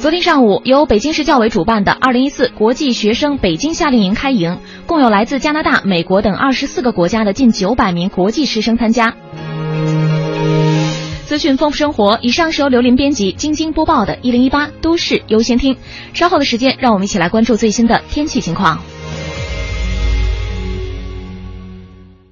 [0.00, 9.14] 昨天上午，由北京市教委主办的2014国际学生北京夏令营开营，共有来自加拿大、美国等二十四个国家的近九百名国际师生参加。
[11.30, 15.74] 资讯丰富生活，以上是由刘林编辑、晶晶播报的《一零一八都市优先听》。
[16.12, 18.80] 稍后的时间，让我们一起来关注最新的天气情况。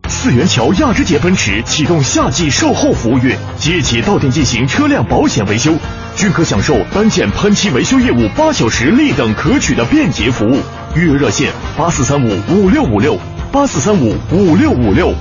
[0.09, 5.73] 四元桥亚之杰奔驰启动夏季售后服务月，即日起到店进行车辆保险维修，
[6.17, 10.59] 均可享受单件喷漆维修业务八小时立等可取的便捷服务。
[10.97, 13.17] 预约热线：八四三五五六五六
[13.53, 15.15] 八四三五五六五六。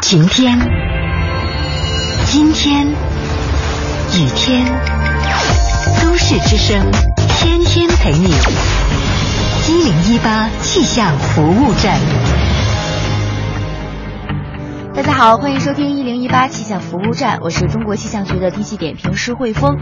[0.00, 0.58] 晴天。
[2.34, 4.64] 阴天、雨天，
[6.00, 6.90] 都市之声，
[7.38, 8.34] 天天陪你。
[9.68, 12.00] 一零一八气象服务站。
[14.94, 19.74] 大家好，欢迎收听一零一八气象服务站，我是中国气象局的天气点评师汇丰。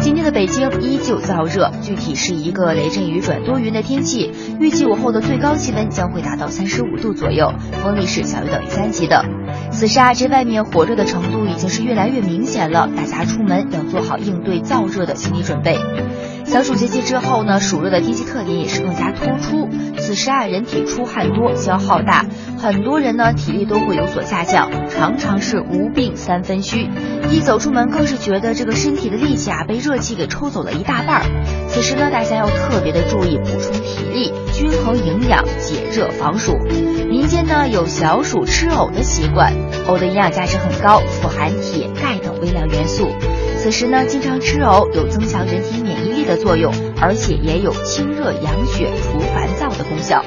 [0.00, 9.24] 今天的北京依旧燥热，具体是一个雷阵雨转多云的天气，预计午后的最高气温将会达到三十五度左右，风力是小于等于三级的。
[9.70, 15.78] 此时啊，这外面火热的程度已经是越来越明显了，大家出门要做好应对燥热的心理准备。
[16.50, 19.68] 小暑节气之后呢，暑热的天气特点也是更加突出。
[19.98, 22.26] 此时啊，人体出汗多，消耗大，
[22.58, 26.88] 很多人呢体力都会有所下降，常常是无病三分虚。
[27.30, 31.22] 一走出门，更是觉得这个身体的力气啊被热气给抽走了一大半儿。
[31.68, 36.58] 此时呢，大家要特别的注意补充体力，均衡营养，解热防暑。
[37.08, 39.54] 民间呢有小暑吃藕的习惯，
[39.86, 43.08] 藕的营养价值很高，富含铁、钙等微量元素。
[43.62, 50.24] 此时呢，经常吃藕有增强人体免疫的作用，而且也有清热养血、除烦躁的功效。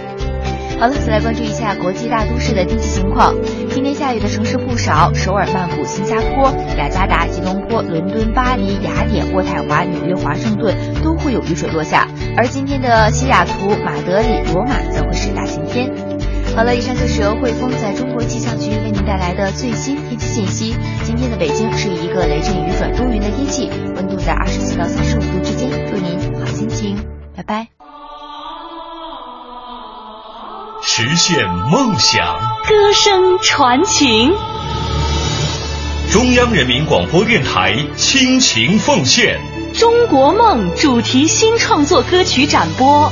[0.79, 3.33] 好的，再来关注一下国际大都市的天气情况。
[3.69, 12.07] 今天下雨的城市不少，首尔、曼谷、新加坡、雅加达、吉隆坡、伦敦、巴黎、雅典、渥太华、纽约、华盛顿都会有雨水落下。
[12.35, 16.12] 而今天的西雅图、马德里、罗马则会是大晴天。
[16.55, 20.75] 好了，以上就是由汇丰在中国气象局为您带来的最新天气信息。
[21.03, 25.69] 今天的北京是一个雷阵雨转多云的天气，温度在二十四到三十五度之间。
[25.89, 27.03] 祝您好心情，
[27.35, 27.67] 拜拜。
[30.83, 32.37] 实现梦想，
[32.67, 34.31] 歌声传情。
[36.11, 39.39] 中央人民广播电台倾情奉献
[39.79, 43.11] 《中国梦》主题新创作歌曲展播。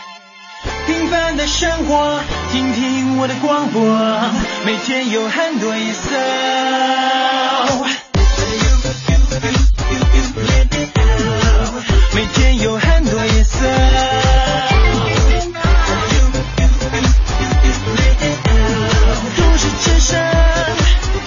[0.87, 2.19] 平凡的生活，
[2.51, 3.81] 听听我的广播，
[4.65, 6.09] 每天有很多颜色。
[12.13, 13.65] 每天有很多颜色。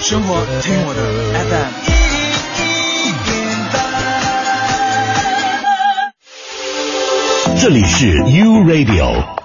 [0.01, 0.99] 生活听我的
[1.49, 1.71] FM。
[7.59, 9.44] 这里是 U Radio。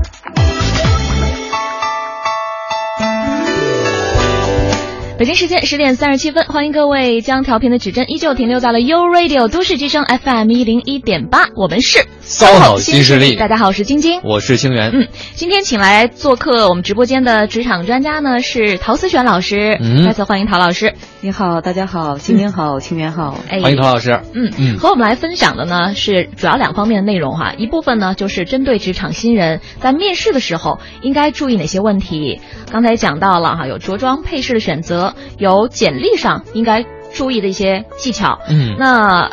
[5.21, 13.35] 北京时间十点三十七分，欢迎各位将调频的指针依旧停留在了 U Radio 都市之声 FM 一零一点八，我们是骚好新势力。
[13.35, 14.89] 大家好，我是晶晶，我是清源。
[14.91, 20.95] 嗯，今天请来做客我们直播间的职场专家呢是陶思璇老师，嗯再次欢迎陶老师。
[21.19, 24.21] 你好，大家好，晶晶好，清源好，欢迎陶老师。
[24.33, 32.41] 嗯嗯，和我们来分享的呢是主要两方面的内容哈，一部分呢就是针对职场新人在面试的时候应该注意哪些问题。
[32.71, 35.10] 刚才讲到了哈，有着装配饰的选择。
[35.37, 39.31] 有简历上应该注意的一些技巧，嗯，那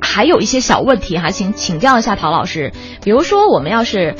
[0.00, 2.72] 还有一些小问题哈，请请教一下陶老师。
[3.04, 4.14] 比如说，我们要是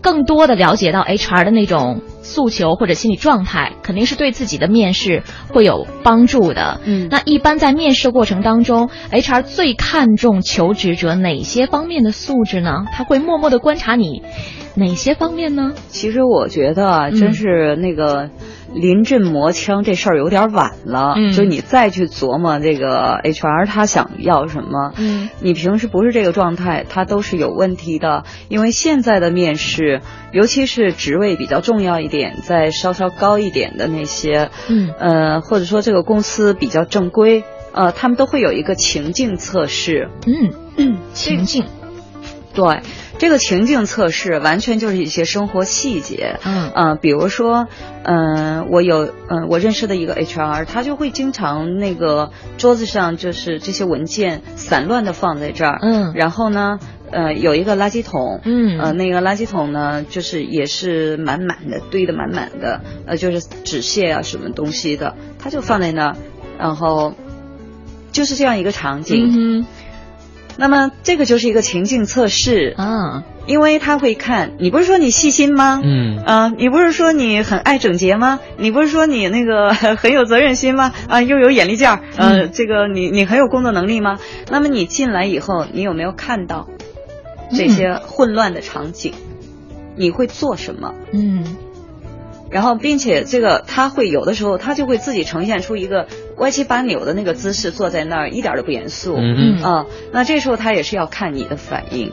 [0.00, 6.80] 更多的了解到 HR 的那种诉求或者心理状态，肯定是对自己的面试会有帮助的。
[6.84, 12.84] 嗯，那一般在面试过程当中，HR 最看重求职者哪些方面的素质呢？
[12.92, 14.22] 他会默默的观察你
[14.74, 15.72] 哪些方面呢？
[15.88, 18.30] 其实我觉得，真是那个。
[18.76, 28.24] 临阵磨枪这事儿有点晚了，嗯，就你再去琢磨这个 HR 他想要什么，嗯，你平时不是这个状态，他都是有问题的。
[28.48, 40.10] 因为现在的面试，尤其是职位比较重要一点，再稍稍高一点的那些，嗯，呃，或者说这个公司比较正规，呃，他们都会有一个情境测试，
[40.76, 41.64] 嗯， 情境，
[42.56, 42.80] 对。
[43.18, 47.66] 这个情境测试完全就是一些生活细节，嗯，呃，比如说，
[48.02, 56.78] 嗯，我有，嗯，我认识的一个 HR，他就会经常那个桌子上就是这些文件散乱的放在这儿，嗯，然后呢，
[57.10, 66.16] 呃，有一个垃圾桶，嗯，呃，那个垃圾桶呢，就是也是满满的，堆的满满的，呃，就是纸屑啊什么东西的，他就放在那儿，
[66.58, 67.14] 然后
[68.12, 69.60] 就是这样一个场景。
[69.60, 69.66] 嗯
[70.58, 75.80] 那么这个就是一个情境测试啊，因为他会看你不是说你细心吗？
[75.84, 78.40] 嗯啊，你不是说你很爱整洁吗？
[78.56, 80.92] 你不是说你那个 很有责任心吗？
[81.08, 84.18] 啊，又有眼力劲儿，呃，这个你你很有工作能力吗？
[84.50, 86.68] 那么你进来以后，你有没有看到
[87.50, 89.12] 这些混乱的场景？
[89.96, 90.94] 你会做什么？
[91.12, 91.44] 嗯。
[92.50, 99.16] 然后，并且这个他会有的时候，他就会自己呈现出一个歪七八扭的那个姿势，坐在那儿一点都不严肃。
[99.16, 102.12] 嗯嗯啊，那这时候他也是要看你的反应。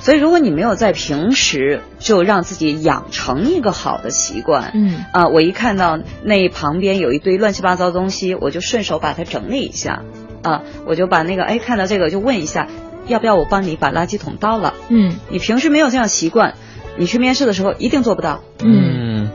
[0.00, 10.02] 所以，如果你没有在平时就让自己养成一个好的习惯，嗯啊，我一看到那旁边有一堆乱七八糟东西，我就顺手把它整理一下，
[10.42, 12.66] 啊，我就把那个哎看到这个就问一下，
[13.06, 14.74] 要不要我帮你把垃圾桶倒了？
[14.88, 16.54] 嗯，你平时没有这样习惯，
[16.98, 18.42] 你去面试的时候一定做不到。
[18.62, 19.30] 嗯，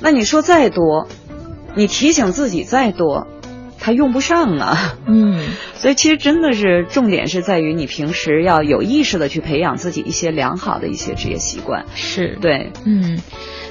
[0.00, 1.08] 那你说再多，
[1.74, 3.26] 你提醒自己再多，
[3.78, 4.96] 他用不上啊。
[5.06, 5.40] 嗯，
[5.74, 11.86] 所以其实真的是重点是在于你平时要有意识的去培养自己一些良好的一些职业习惯。
[11.94, 13.18] 是对，嗯。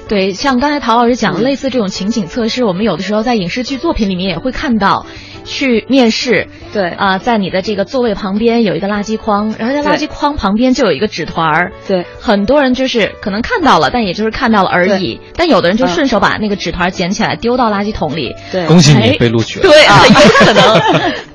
[0.08, 5.06] 对，像刚才陶老师讲的，类似这种情景测试，我们有的时候在影视剧作品里面也会看到。
[5.44, 6.90] 去面试，对。
[6.90, 20.80] 啊，在你的这个座位旁边有一个垃圾筐，然后在垃圾筐旁边就有一个纸团儿，对，很多人就是可能看到了，但也就是看到了而已，但有的人就顺手把那个纸团捡起来丢到垃圾桶里，对，恭喜你被录取了，对，啊 有可能，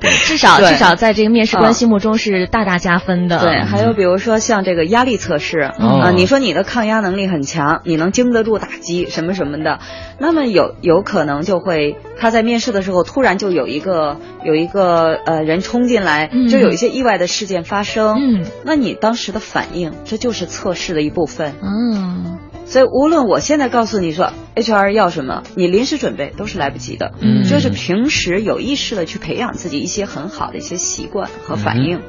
[0.00, 3.38] 至少至少在这个面试官心目中是大大加分的。
[3.40, 9.80] 对，还有比如说像这个压力测试啊，你说你的抗压能力很强，你能经得住打击什么什么的，
[10.18, 13.95] 那么有有可能就会他在面试的时候突然就有一个。
[14.44, 18.16] 有一个呃人冲进来，就有一些意外的事件发生。
[18.18, 21.54] 嗯，那你当时的反应，这就是测试的一部分。
[21.62, 27.12] 嗯，所以无论我现在告诉你说 HR 要什么，你临时准备都是来不及的。
[27.20, 32.00] 嗯，就是平时有意识的去培养自己一些很好的一些习惯和反应。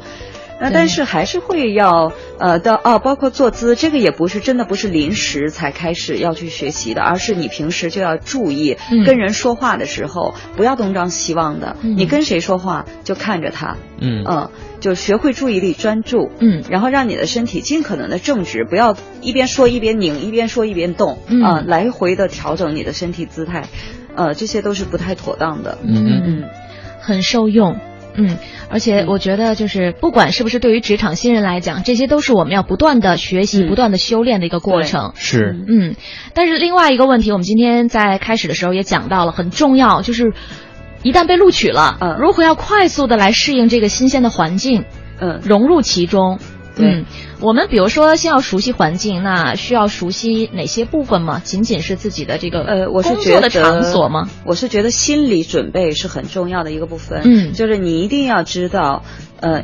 [0.60, 14.50] 那但是还是会要呃的哦，包括坐姿，这个也不是真的不是临时才开始要去学习的，而是你平时就要注意，跟人说话的时候不要东张西望的，你跟谁说话就看着他，嗯嗯，
[14.80, 23.68] 就学会注意力专注，嗯，然后让你的身体尽可能的正直，不要一边说一边拧，一边说一边动，啊，来回的调整你的身体姿态，
[24.16, 26.44] 呃，这些都是不太妥当的，嗯嗯，
[27.00, 27.78] 很受用。
[28.18, 28.38] 嗯，
[28.70, 35.14] 而且我觉得，就是不管是不是对于职场新人来讲，这些都是我们要不断的学习、不断的修炼的一个过程。
[35.16, 35.96] 是，嗯。
[36.34, 40.34] 但是另外一个问题，我们今天在开始的时候也讲到了，很重要，就是
[41.04, 44.86] 一旦被录取了，嗯，如何要快速的来适应这个新鲜的环境，
[45.20, 46.40] 嗯，融入其中。
[46.84, 47.06] 嗯，
[47.42, 51.42] 我们比如说先要熟悉环境，那需要熟悉哪些部分吗？
[51.44, 54.30] 仅仅是自己的这个呃，我是工作的场所吗？
[54.46, 57.22] 我是觉得心理准备是很重要的一个部分。
[57.24, 59.04] 嗯，就是你一定要知道，
[59.40, 59.64] 呃，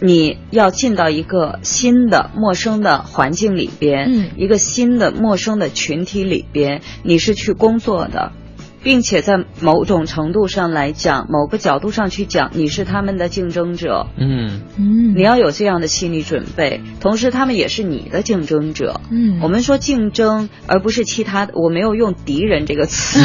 [0.00, 8.32] 你要进到一个新的陌生的环境里边，嗯，一个新的陌生的群体里边，你是去工作的。
[8.84, 14.06] 并且在某种程度上来讲，某个角度上去讲，你是他们的竞争者。
[14.16, 19.00] 嗯嗯，你要有这样的心理准备，同时他们也是你的竞争者。
[19.10, 23.18] 嗯，我们说竞争，而不是其他的，我没有用敌人这个词，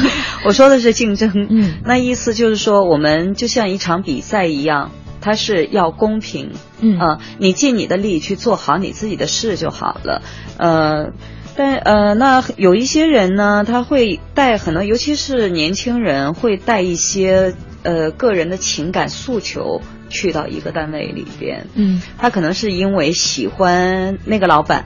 [0.44, 1.46] 我说的是竞争。
[1.48, 4.90] 嗯，那意思就是说，我们就像一场比赛一样，
[5.22, 6.52] 它是要公平。
[6.78, 10.20] 嗯啊，你尽你的力去做好你自己的事就好了。
[10.58, 11.12] 呃。
[11.56, 19.80] 但呃，那有一些人呢，他会带很多，尤其是年轻人，会带一些呃个人的情感诉求
[20.10, 21.66] 去到一个单位里边。
[21.74, 24.84] 嗯，他可能是因为喜欢那个老板，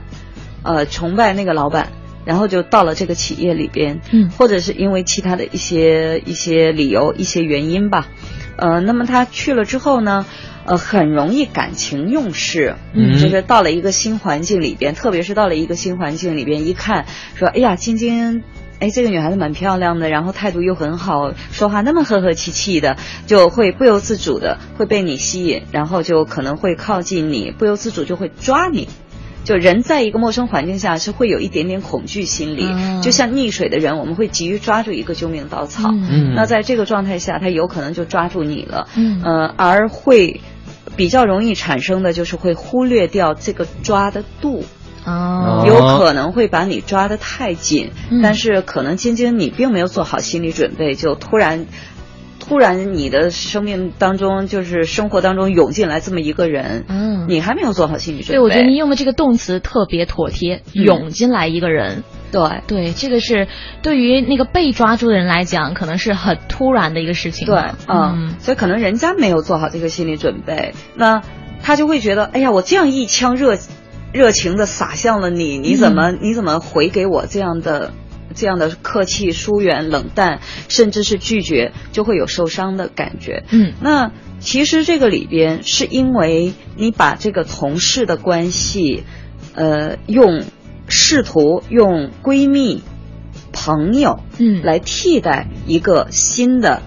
[0.63, 1.89] 呃，崇拜那个老板，
[2.23, 3.99] 然后就到了这个企业里边。
[4.11, 8.07] 嗯，或者是因为其他的一些一些理由、一些原因吧。
[8.55, 10.25] 呃，那么他去了之后呢？
[10.65, 17.05] 呃，很容易感情用事，嗯，就是到了一个新环境里边，特别是到了一个新环境里边，一看
[17.35, 18.43] 说，哎呀，晶晶
[18.79, 22.97] 哎，这个女孩子蛮漂亮的，然后态度又很好，说话那么和和气气的，
[23.27, 28.87] 就会不由自主的会被你吸引，然后就可能会靠近你，不由自主就会抓你。
[29.43, 32.67] 就人在一个陌生环境下是会有一点点恐惧心理，
[33.01, 35.91] 就像溺水的人，我们会急于抓住一个救命稻草。
[36.35, 38.87] 那在这个状态下，他有可能就抓住你了。
[39.23, 40.41] 呃，而会
[40.95, 44.63] 比较容易产生的就是会忽略掉这个抓的度。
[45.03, 47.89] 哦，有可能会把你抓得太紧，
[48.21, 51.65] 但是可能晶晶你并没有做好心理准备，就突然，
[52.41, 58.33] 突然你的生命当中就是生活当中涌进来这么一个人，嗯，你还没有做好心理准备。
[58.33, 62.03] 对，我觉得您用的这个动词特别妥帖，涌进来一个人。
[62.31, 63.47] 对对，这个是
[63.81, 67.45] 对于那个被抓住的人来讲，可能是很突然的一个事情。
[67.45, 67.55] 对，
[67.87, 71.21] 嗯，所以可能人家没有做好这个心理准备，那
[71.61, 73.57] 他就会觉得，哎呀，我这样一腔热。
[74.13, 77.93] 热情的洒向了你，你怎么你怎么回给我这样的
[78.33, 83.43] 这样的客气疏远冷淡，甚至是拒绝，就会有受伤的感觉。
[83.51, 89.03] 嗯，那其实这个里边是因为你把这个同事的关系，
[89.53, 90.43] 呃，用
[90.87, 92.81] 试图用闺蜜、
[93.53, 96.81] 朋友，嗯，来替代一个新的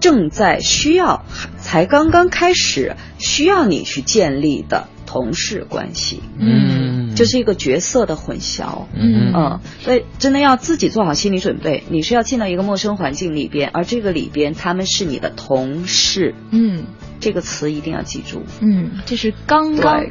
[0.00, 1.24] 正在需要
[1.58, 4.88] 才刚刚开始需要你去建立的。
[5.14, 9.32] 同事关系，嗯，就是一个角色的混淆，嗯。
[9.32, 16.86] 嗯，所以真的要自己做好心理准备，你是要进到一个陌生环境里边，而这个里边他们是你的同事，嗯，
[17.20, 20.06] 这个词一定要记住，嗯，这是刚刚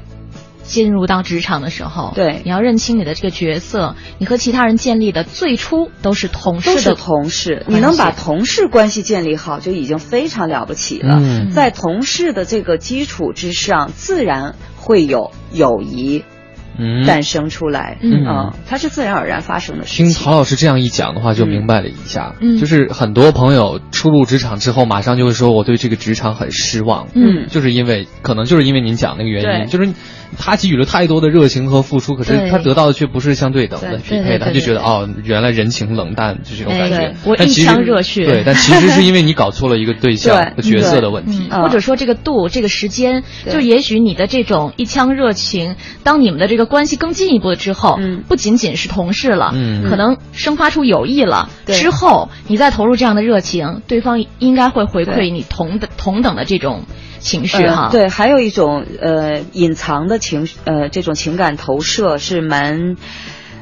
[0.63, 11.21] 进入到职场的时候，对，你要认清你的这个角色，你和其他人建立的最初都是同事的同事，你能把同事关系建立好，就已经非常了不起了，
[11.53, 14.55] 在同事的这个基础之上，自然。
[14.83, 16.23] 会有友谊
[17.07, 20.05] 诞生出来，嗯，它是自然而然发生的事情。
[20.05, 22.57] 听曹老师这样一讲的话，就明白了一下，嗯。
[22.57, 29.93] 就是很多朋友初入职场之后，马上就会说我对这个职场很失望，嗯，就是因为可能就是因为您讲那个原因，就是。
[30.37, 37.13] 他给予了太多的热情和付出，可是他得到的却不是相对等的匹配的，他就觉得哦，原来人情冷淡就这种感觉。
[37.25, 49.53] 我一腔热血，对，但其实是因为你 搞错了一个对象和角色的问题，或者说这个度、这个时间，就也许你的这种一腔热情，当你们的这个关系更进一步了之后，不仅仅是同事了，
[49.89, 56.83] 可能生发出友谊了之后，你再投入这样的热情，对方应该会回馈你同等同等的这种。
[57.23, 62.95] 情绪哈，对，还有一种呃隐藏的情呃这种情感投射是蛮，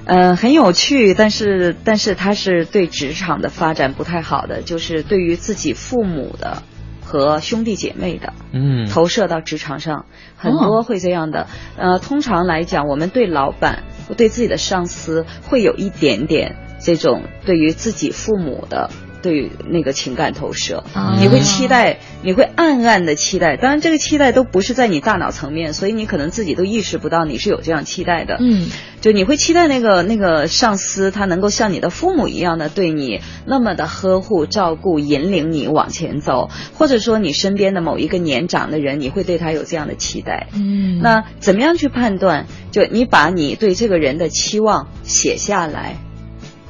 [0.06, 6.62] 呃很有趣，但是但是它是对职场的发展不太好的，就是对于自己父母的
[7.04, 10.06] 和兄弟姐妹的，嗯，投射到职场上
[10.38, 11.48] 很多会这样的，
[11.78, 13.84] 呃通常来讲，我们对老板
[14.16, 18.92] 对自己的上司会有一点点这种对于自己父母的。
[19.22, 20.84] 对那个情感投射，
[21.20, 23.58] 你会期待，你会暗暗的期待。
[23.58, 28.38] 当然，这个期待都不是在你大脑层面，所以你可能自己都意识不到你是有这样期待的。
[28.40, 28.68] 嗯，
[29.00, 40.48] 就你会期待那个那个上司他能够像你的父母一样的对你那么的呵护、照顾、引领你往前走，或者说你身边的某一个年长的人，你会对他有这样的期待。
[40.54, 42.48] 嗯，那怎么样去判断？
[42.72, 45.98] 就你把你对这个人的期望写下来。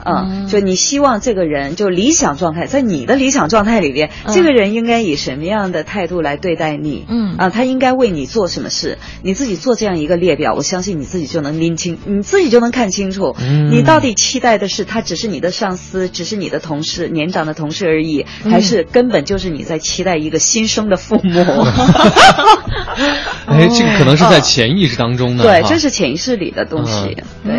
[0.06, 7.06] 嗯，就你希望这个人就理想状态，在你的理想状态里边，这个人应该以什么样的态度来对待你？
[7.08, 7.36] 嗯。
[7.38, 8.98] 啊，他应该为你做什么事？
[9.24, 13.36] 你自己做这样一个列表，我相信你自己就能拎清，你自己就能看清楚，
[13.72, 21.32] 你到底期待的是他只是你的上司，只是你的同事，年长的同事而已，还是根本就是你在期待一个新生的父母？
[23.48, 27.56] 哎，这个可能是在潜意识当中的，对，这是潜意识里的东西，对，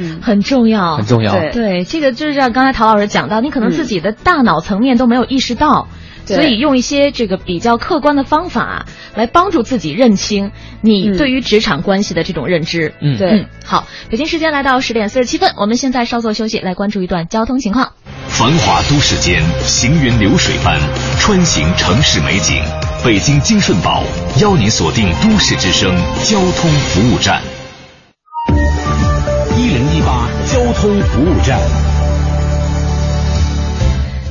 [0.00, 1.50] 嗯，很重要，很重要，对。
[1.50, 5.88] 对，这个就是像刚才陶老师讲到，你可能自己的大脑层面都没有意识到，
[6.24, 12.94] 所以用一些这个比较客观的方法来帮助自己认清你对于职场关系的这种认知。
[13.02, 13.46] 嗯，对。
[13.64, 17.92] 好，北京时间来到十点四十七分，我们现在稍作休息，来关注一段交通情况。
[18.26, 20.78] 繁华都市间，行云流水般
[21.18, 22.62] 穿行城市美景，
[23.04, 24.02] 北京京顺宝
[24.40, 27.42] 邀您锁定都市之声交通服务站。
[30.80, 31.60] 通服务站，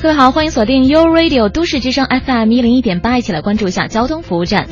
[0.02, 4.68] 各位好，欢迎锁定 U Radio 都市之声 FM 一零一点八，一起来关注一下交通服务站。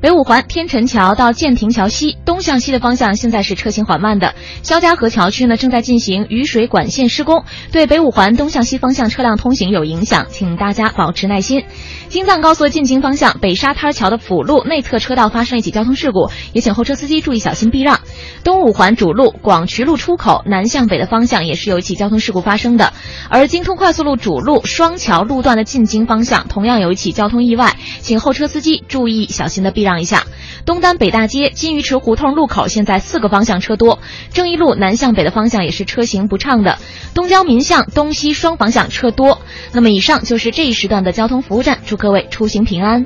[0.00, 4.36] 北五环天辰桥到建亭桥西东向西的方向，现在是车行缓慢的。
[4.62, 7.42] 肖家河桥区呢正在进行雨水管线施工，
[7.72, 11.64] 对北五环东向西方向车辆通行有影响，请大家保持耐心。
[12.08, 18.00] 京藏高速进京方向北沙滩桥的辅路内侧车道发生一起交通事故，也请后车司机注意小心避让。
[18.44, 22.94] 东五环主路广渠路出口南向北的方向也是有一起交通事故发生的，
[23.28, 30.24] 而京通快速路主路双桥路段的进京方向同样有一起交通意外，请后车司机注意小心的避让一下。
[30.64, 33.98] 东单北大街金鱼池胡同路口现在四个方向车多，
[34.32, 36.78] 正义路南向北的方向也是车行不畅的，
[37.12, 39.42] 东郊民巷东西双方向车多。
[39.72, 43.04] 那么以上就是这一时段的交通服务站，祝各位出行平安。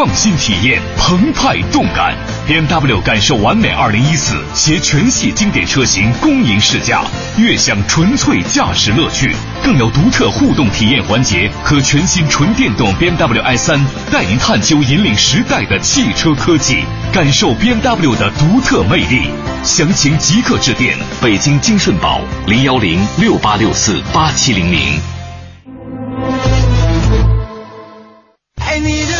[0.00, 2.16] 创新体验，澎湃动感。
[2.48, 7.02] BMW 感受完美2014携全系经典车型恭迎试驾，
[7.36, 9.30] 悦享纯粹驾驶乐趣，
[9.62, 13.78] 更有独特互动体验环节和全新纯电动 BMW i3，
[14.10, 16.78] 带您探究引领时代的汽车科技，
[17.12, 19.28] 感受 BMW 的独特魅力。
[19.62, 24.98] 详情即刻致电北京金顺宝零幺零六八六四八七零零。
[28.64, 29.19] 爱你的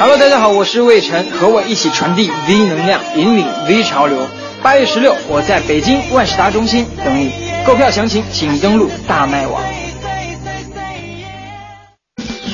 [0.00, 4.16] Hello，大家好，我是魏晨，和我一起传递 V 能量，引领 V 潮流。
[4.62, 7.30] 八月十六，我在北京万事达中心等你。
[7.66, 9.62] 购票详情请登录大麦网。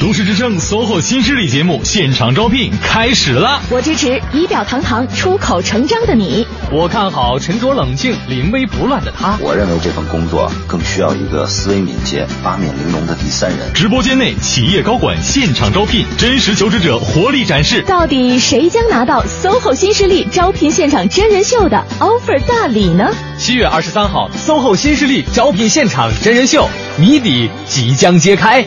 [0.00, 9.38] 都市之声 SOHO 新势力节目现场招聘开始了，我支持仪表堂堂、出口成章的你，我看好沉着冷静、临危不乱的他。
[9.40, 13.72] 我认为这份工作更需要一个思维敏捷、八面玲珑的第三人。
[13.72, 17.82] 直播间内，企业高管现场招聘，真实求职者活力展示。
[17.86, 23.10] 到底谁将拿到 SOHO 新势力招聘现场真人秀的 offer 大礼呢？
[23.38, 26.68] 七月二十三号，SOHO 新势力招聘现场真人秀
[26.98, 28.66] 谜底即将揭开。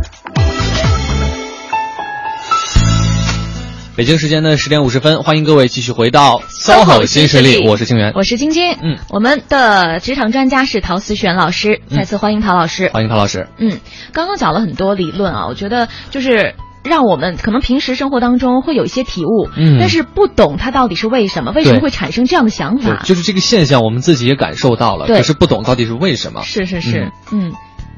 [3.97, 13.79] 北京时间的十点五十分，欢迎各位继续回到 SOHO 新势力，我是清源，我是晶晶，嗯，我们的职场专家是陶思璇老师，再次欢迎陶老师，欢迎陶老师，嗯，
[14.13, 27.51] 刚刚讲了很多理论啊，我觉得就是让我们可能平时生活当中会有一些体悟，嗯，但是不懂它到底是为什么，为什么会产生这样的想法，就是这个现象，我们自己也感受到了，可是不懂到底是为什么，是是是，嗯。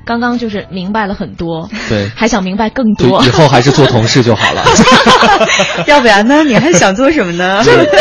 [0.06, 3.24] 刚刚就是明白了很多，对，还想明白更多。
[3.24, 4.64] 以后还是做同事就好了。
[5.88, 6.44] 要不然呢？
[6.44, 7.64] 你还想做什么呢？
[7.64, 7.98] 真的。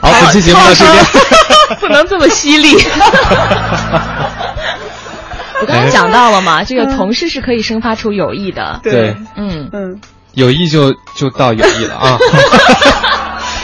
[0.00, 1.04] 好，本期节目到这边，
[1.80, 2.76] 不能这么犀利。
[5.60, 8.78] 我刚刚讲到了嘛，这个同事是可以生发出友谊的。
[8.84, 10.00] 对，嗯嗯，
[10.34, 12.16] 友谊就就到友谊了啊。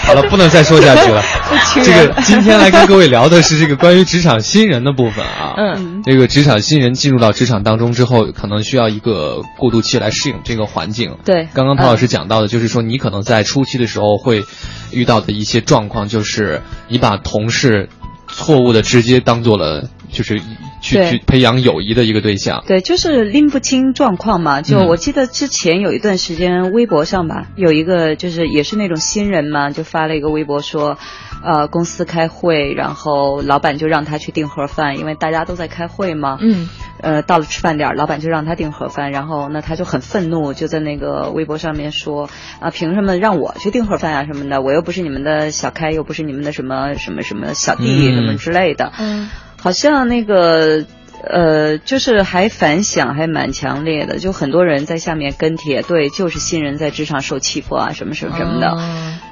[0.06, 1.22] 好了，不能再说下去了。
[1.82, 5.54] 这个 今天来跟各位聊的是这个关于职场新人的部分啊。
[5.56, 11.16] 嗯，这个职场新人进入到职场当中之后，可能需要一个过渡期来适应这个环境。
[11.24, 14.44] 对，刚刚陶老师讲到的，就是说你可能在初期的时候会
[14.92, 17.88] 遇到的一些状况，就是你把同事
[18.28, 20.40] 错误的直接当做了就是。
[20.84, 24.60] 去去培养友谊的一个对象，对，就是拎不清状况嘛。
[24.60, 30.98] 就我记得之前有一段时间，微博上吧，有一个就是也是那种新人嘛，就发了一个微博说，
[31.42, 36.36] 呃，公司开会，然后老板就让他去订盒饭，因为大家都在开会嘛。
[36.40, 36.68] 嗯。
[37.00, 42.30] 呃，到了吃饭点老板就让他订盒饭，然后那他就很愤怒，就在那个微博上面说
[42.60, 44.62] 啊，凭什么让我去订盒饭啊什么的？
[44.62, 48.92] 我又不是你们的小开，又不是你们的什么什么什么小弟什么之类的。
[48.98, 49.28] 嗯。
[49.64, 50.84] 好像那个
[51.26, 58.76] 呃，就是还反响还蛮强烈的，就很多人在下面跟帖，对，就是新人在职场受欺负啊，什么什么什么的。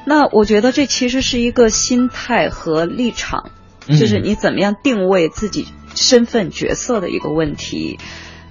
[0.06, 3.50] 那我觉得这其实是一个心态和立场，
[3.86, 7.98] 就是你怎么样定位自己身份角色的一个问题。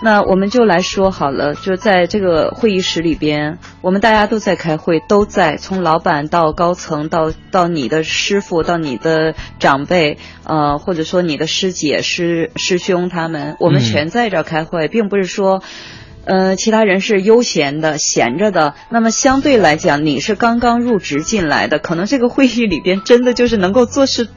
[0.04, 15.62] 那我们就来说好了，就在这个会议室里边，我们大家都在开会，都在从老板到高层，到到你的师傅，到你的长辈，呃，或者说你的师姐、师师兄他们，我们全在这儿开会，并不是说，
[16.26, 18.74] 呃，其他人是悠闲的、闲着的。
[18.89, 24.28] 那么相对来讲，你是刚刚入职进来的，可能这个会议里边真的就是能够做事，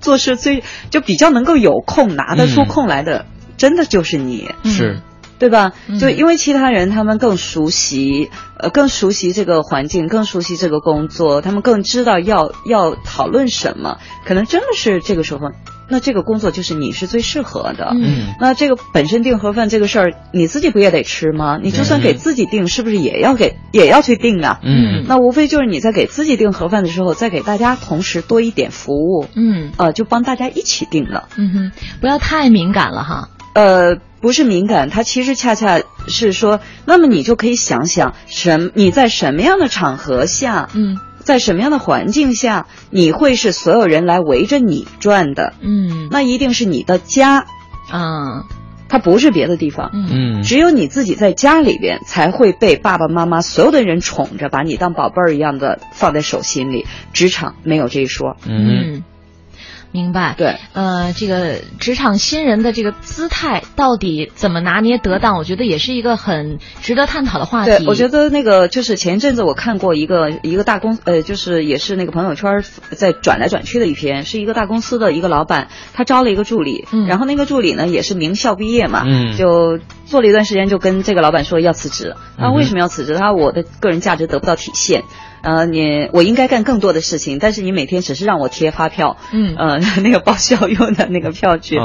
[0.00, 3.26] 做事最就比较能够有空拿得出空来的。
[3.58, 5.00] 真的就是你，是，
[5.38, 5.72] 对吧？
[6.00, 13.98] 就因为其他人他们更熟悉，呃，更熟悉这个环境，更熟悉这个工作，他们更知道要要讨论什么。
[14.24, 15.50] 可能真的是这个时候，
[15.90, 17.92] 那这个工作就是你是最适合的。
[17.94, 21.58] 嗯，那这个本身订盒饭这个事儿，你自己不也得吃吗？
[21.62, 24.60] 你就算给自己订，是不是也要给也要去订啊？
[24.62, 29.26] 嗯，那无非就是你在给自己订盒饭的时候，再给大家同时多一点服务。
[29.34, 31.28] 嗯，呃，就帮大家一起订了。
[31.36, 33.28] 嗯哼，不要太敏感了哈。
[33.58, 40.98] 呃，不是敏感，它其实恰恰是说，那么你就可以想想，什你在什么样的场合下，嗯。
[41.24, 45.52] 在什么样的环境下，你会是所有人来围着你转的？
[45.60, 47.44] 嗯，那一定是你的家，
[47.90, 48.46] 啊，
[48.88, 49.90] 它不是别的地方。
[49.92, 56.86] 嗯，只有你自己在家里边才会被爸爸妈妈所有的人宠着，把你当宝贝儿一样的放在手心里。
[57.12, 58.38] 职场没有这一说。
[58.46, 59.04] 嗯。
[59.90, 65.36] 明白，对，呃，这个职场新人的这个姿态到底怎么拿捏得当？
[65.36, 67.70] 我觉得也是一个很值得探讨的话题。
[67.70, 79.04] 对，我觉得那个就是前一阵子我看过一个一个大公，呃，就是也是那个朋友圈在转来转去的一篇，是一个大公司的一个老板，他招了一个助理，然后那个助理呢也是名校毕业嘛，
[79.36, 82.14] 就做了一段时间，就跟这个老板说要辞职。
[82.36, 83.16] 他为什么要辞职？
[83.16, 85.02] 他说我的个人价值得不到体现。
[85.42, 91.76] 呃，你我应该干更多的事情，但是你每天只是让我贴发票，嗯，呃，那个报销用的那个票据，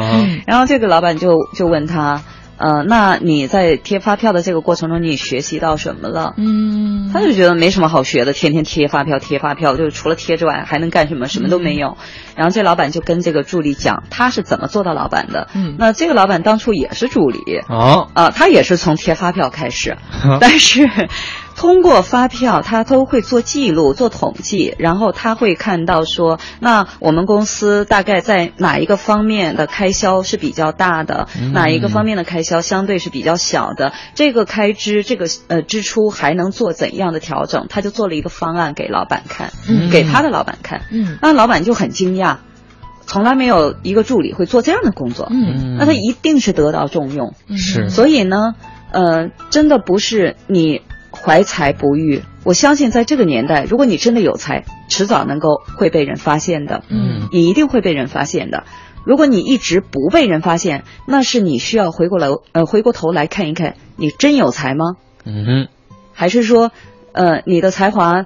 [0.45, 2.23] 然后这个老板就就问他，
[2.57, 6.33] 呃，那你在贴发票的这个过程中，你学习到什么了？
[6.37, 11.27] 嗯，他就觉得没什么好学的，天天贴发票贴发票，就是除了贴之外还能干什么？
[11.27, 11.97] 什么都没有。
[12.35, 15.47] 然后这老板就跟这个助理讲，他是怎么做到老板的？
[15.53, 17.39] 嗯，那这个老板当初也是助理，
[17.69, 19.97] 哦，啊，他也是从贴发票开始，
[20.41, 20.89] 但是。
[21.55, 37.67] 通过发票，他都会做记录、做统计，然后他会看到说，那我们公司大概在哪一个方面的开销是比较大的，哪一个方面的开销相对是比较小的，这个开支、这个呃支出还能做怎样的调整？
[37.69, 39.51] 他就做了一个方案给老板看，
[39.91, 40.81] 给他的老板看，
[41.21, 42.37] 那老板就很惊讶，
[43.05, 45.77] 从来没有一个助理会做这样的工作，嗯。
[45.77, 48.55] 那他一定是得到重用，是，所以呢，
[48.91, 50.81] 呃，真的不是你。
[51.23, 56.83] 怀才不遇，我相信在这个年代，如果你真的有才，迟早能够会被人发现的。
[56.89, 58.65] 嗯，你一定会被人发现的。
[59.05, 64.95] 如果你一直不被人发现，那是你需要回过来，呃，回过头来看一看，你真有才吗？
[65.23, 65.67] 嗯哼，
[66.11, 66.71] 还是说，
[67.13, 68.25] 呃，你的才华？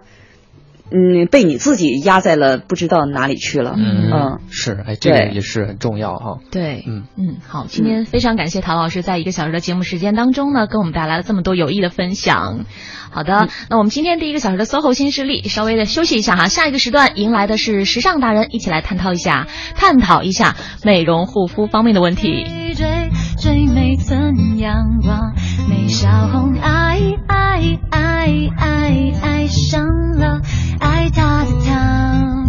[0.90, 3.76] 嗯，被你自己压在了不知道哪里去了。
[3.78, 6.40] 嗯，是，哎，这个也是很重要哈。
[6.52, 12.66] 对，嗯嗯，好，今天非常感谢陶老师在一个小时的节目时间当中呢，给我们带来了这么多有益的分享。
[13.12, 22.46] 好的，那我们今天第一个小时的 SOHO 新势力稍微的休息一下哈，下一个时段迎来的是时尚达人，一起来探讨一下，探讨一下美容护肤方面的问题。
[22.76, 23.10] 追
[23.42, 25.34] 追美怎样光？
[25.68, 30.42] 美小红爱爱爱爱爱上了
[30.80, 32.46] 爱他的他，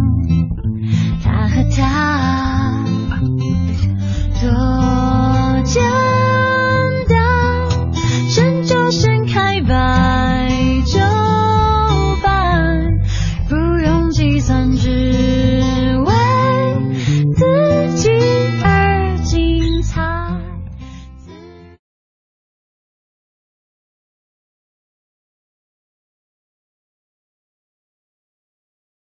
[1.24, 2.84] 他和他
[4.40, 6.07] 多久？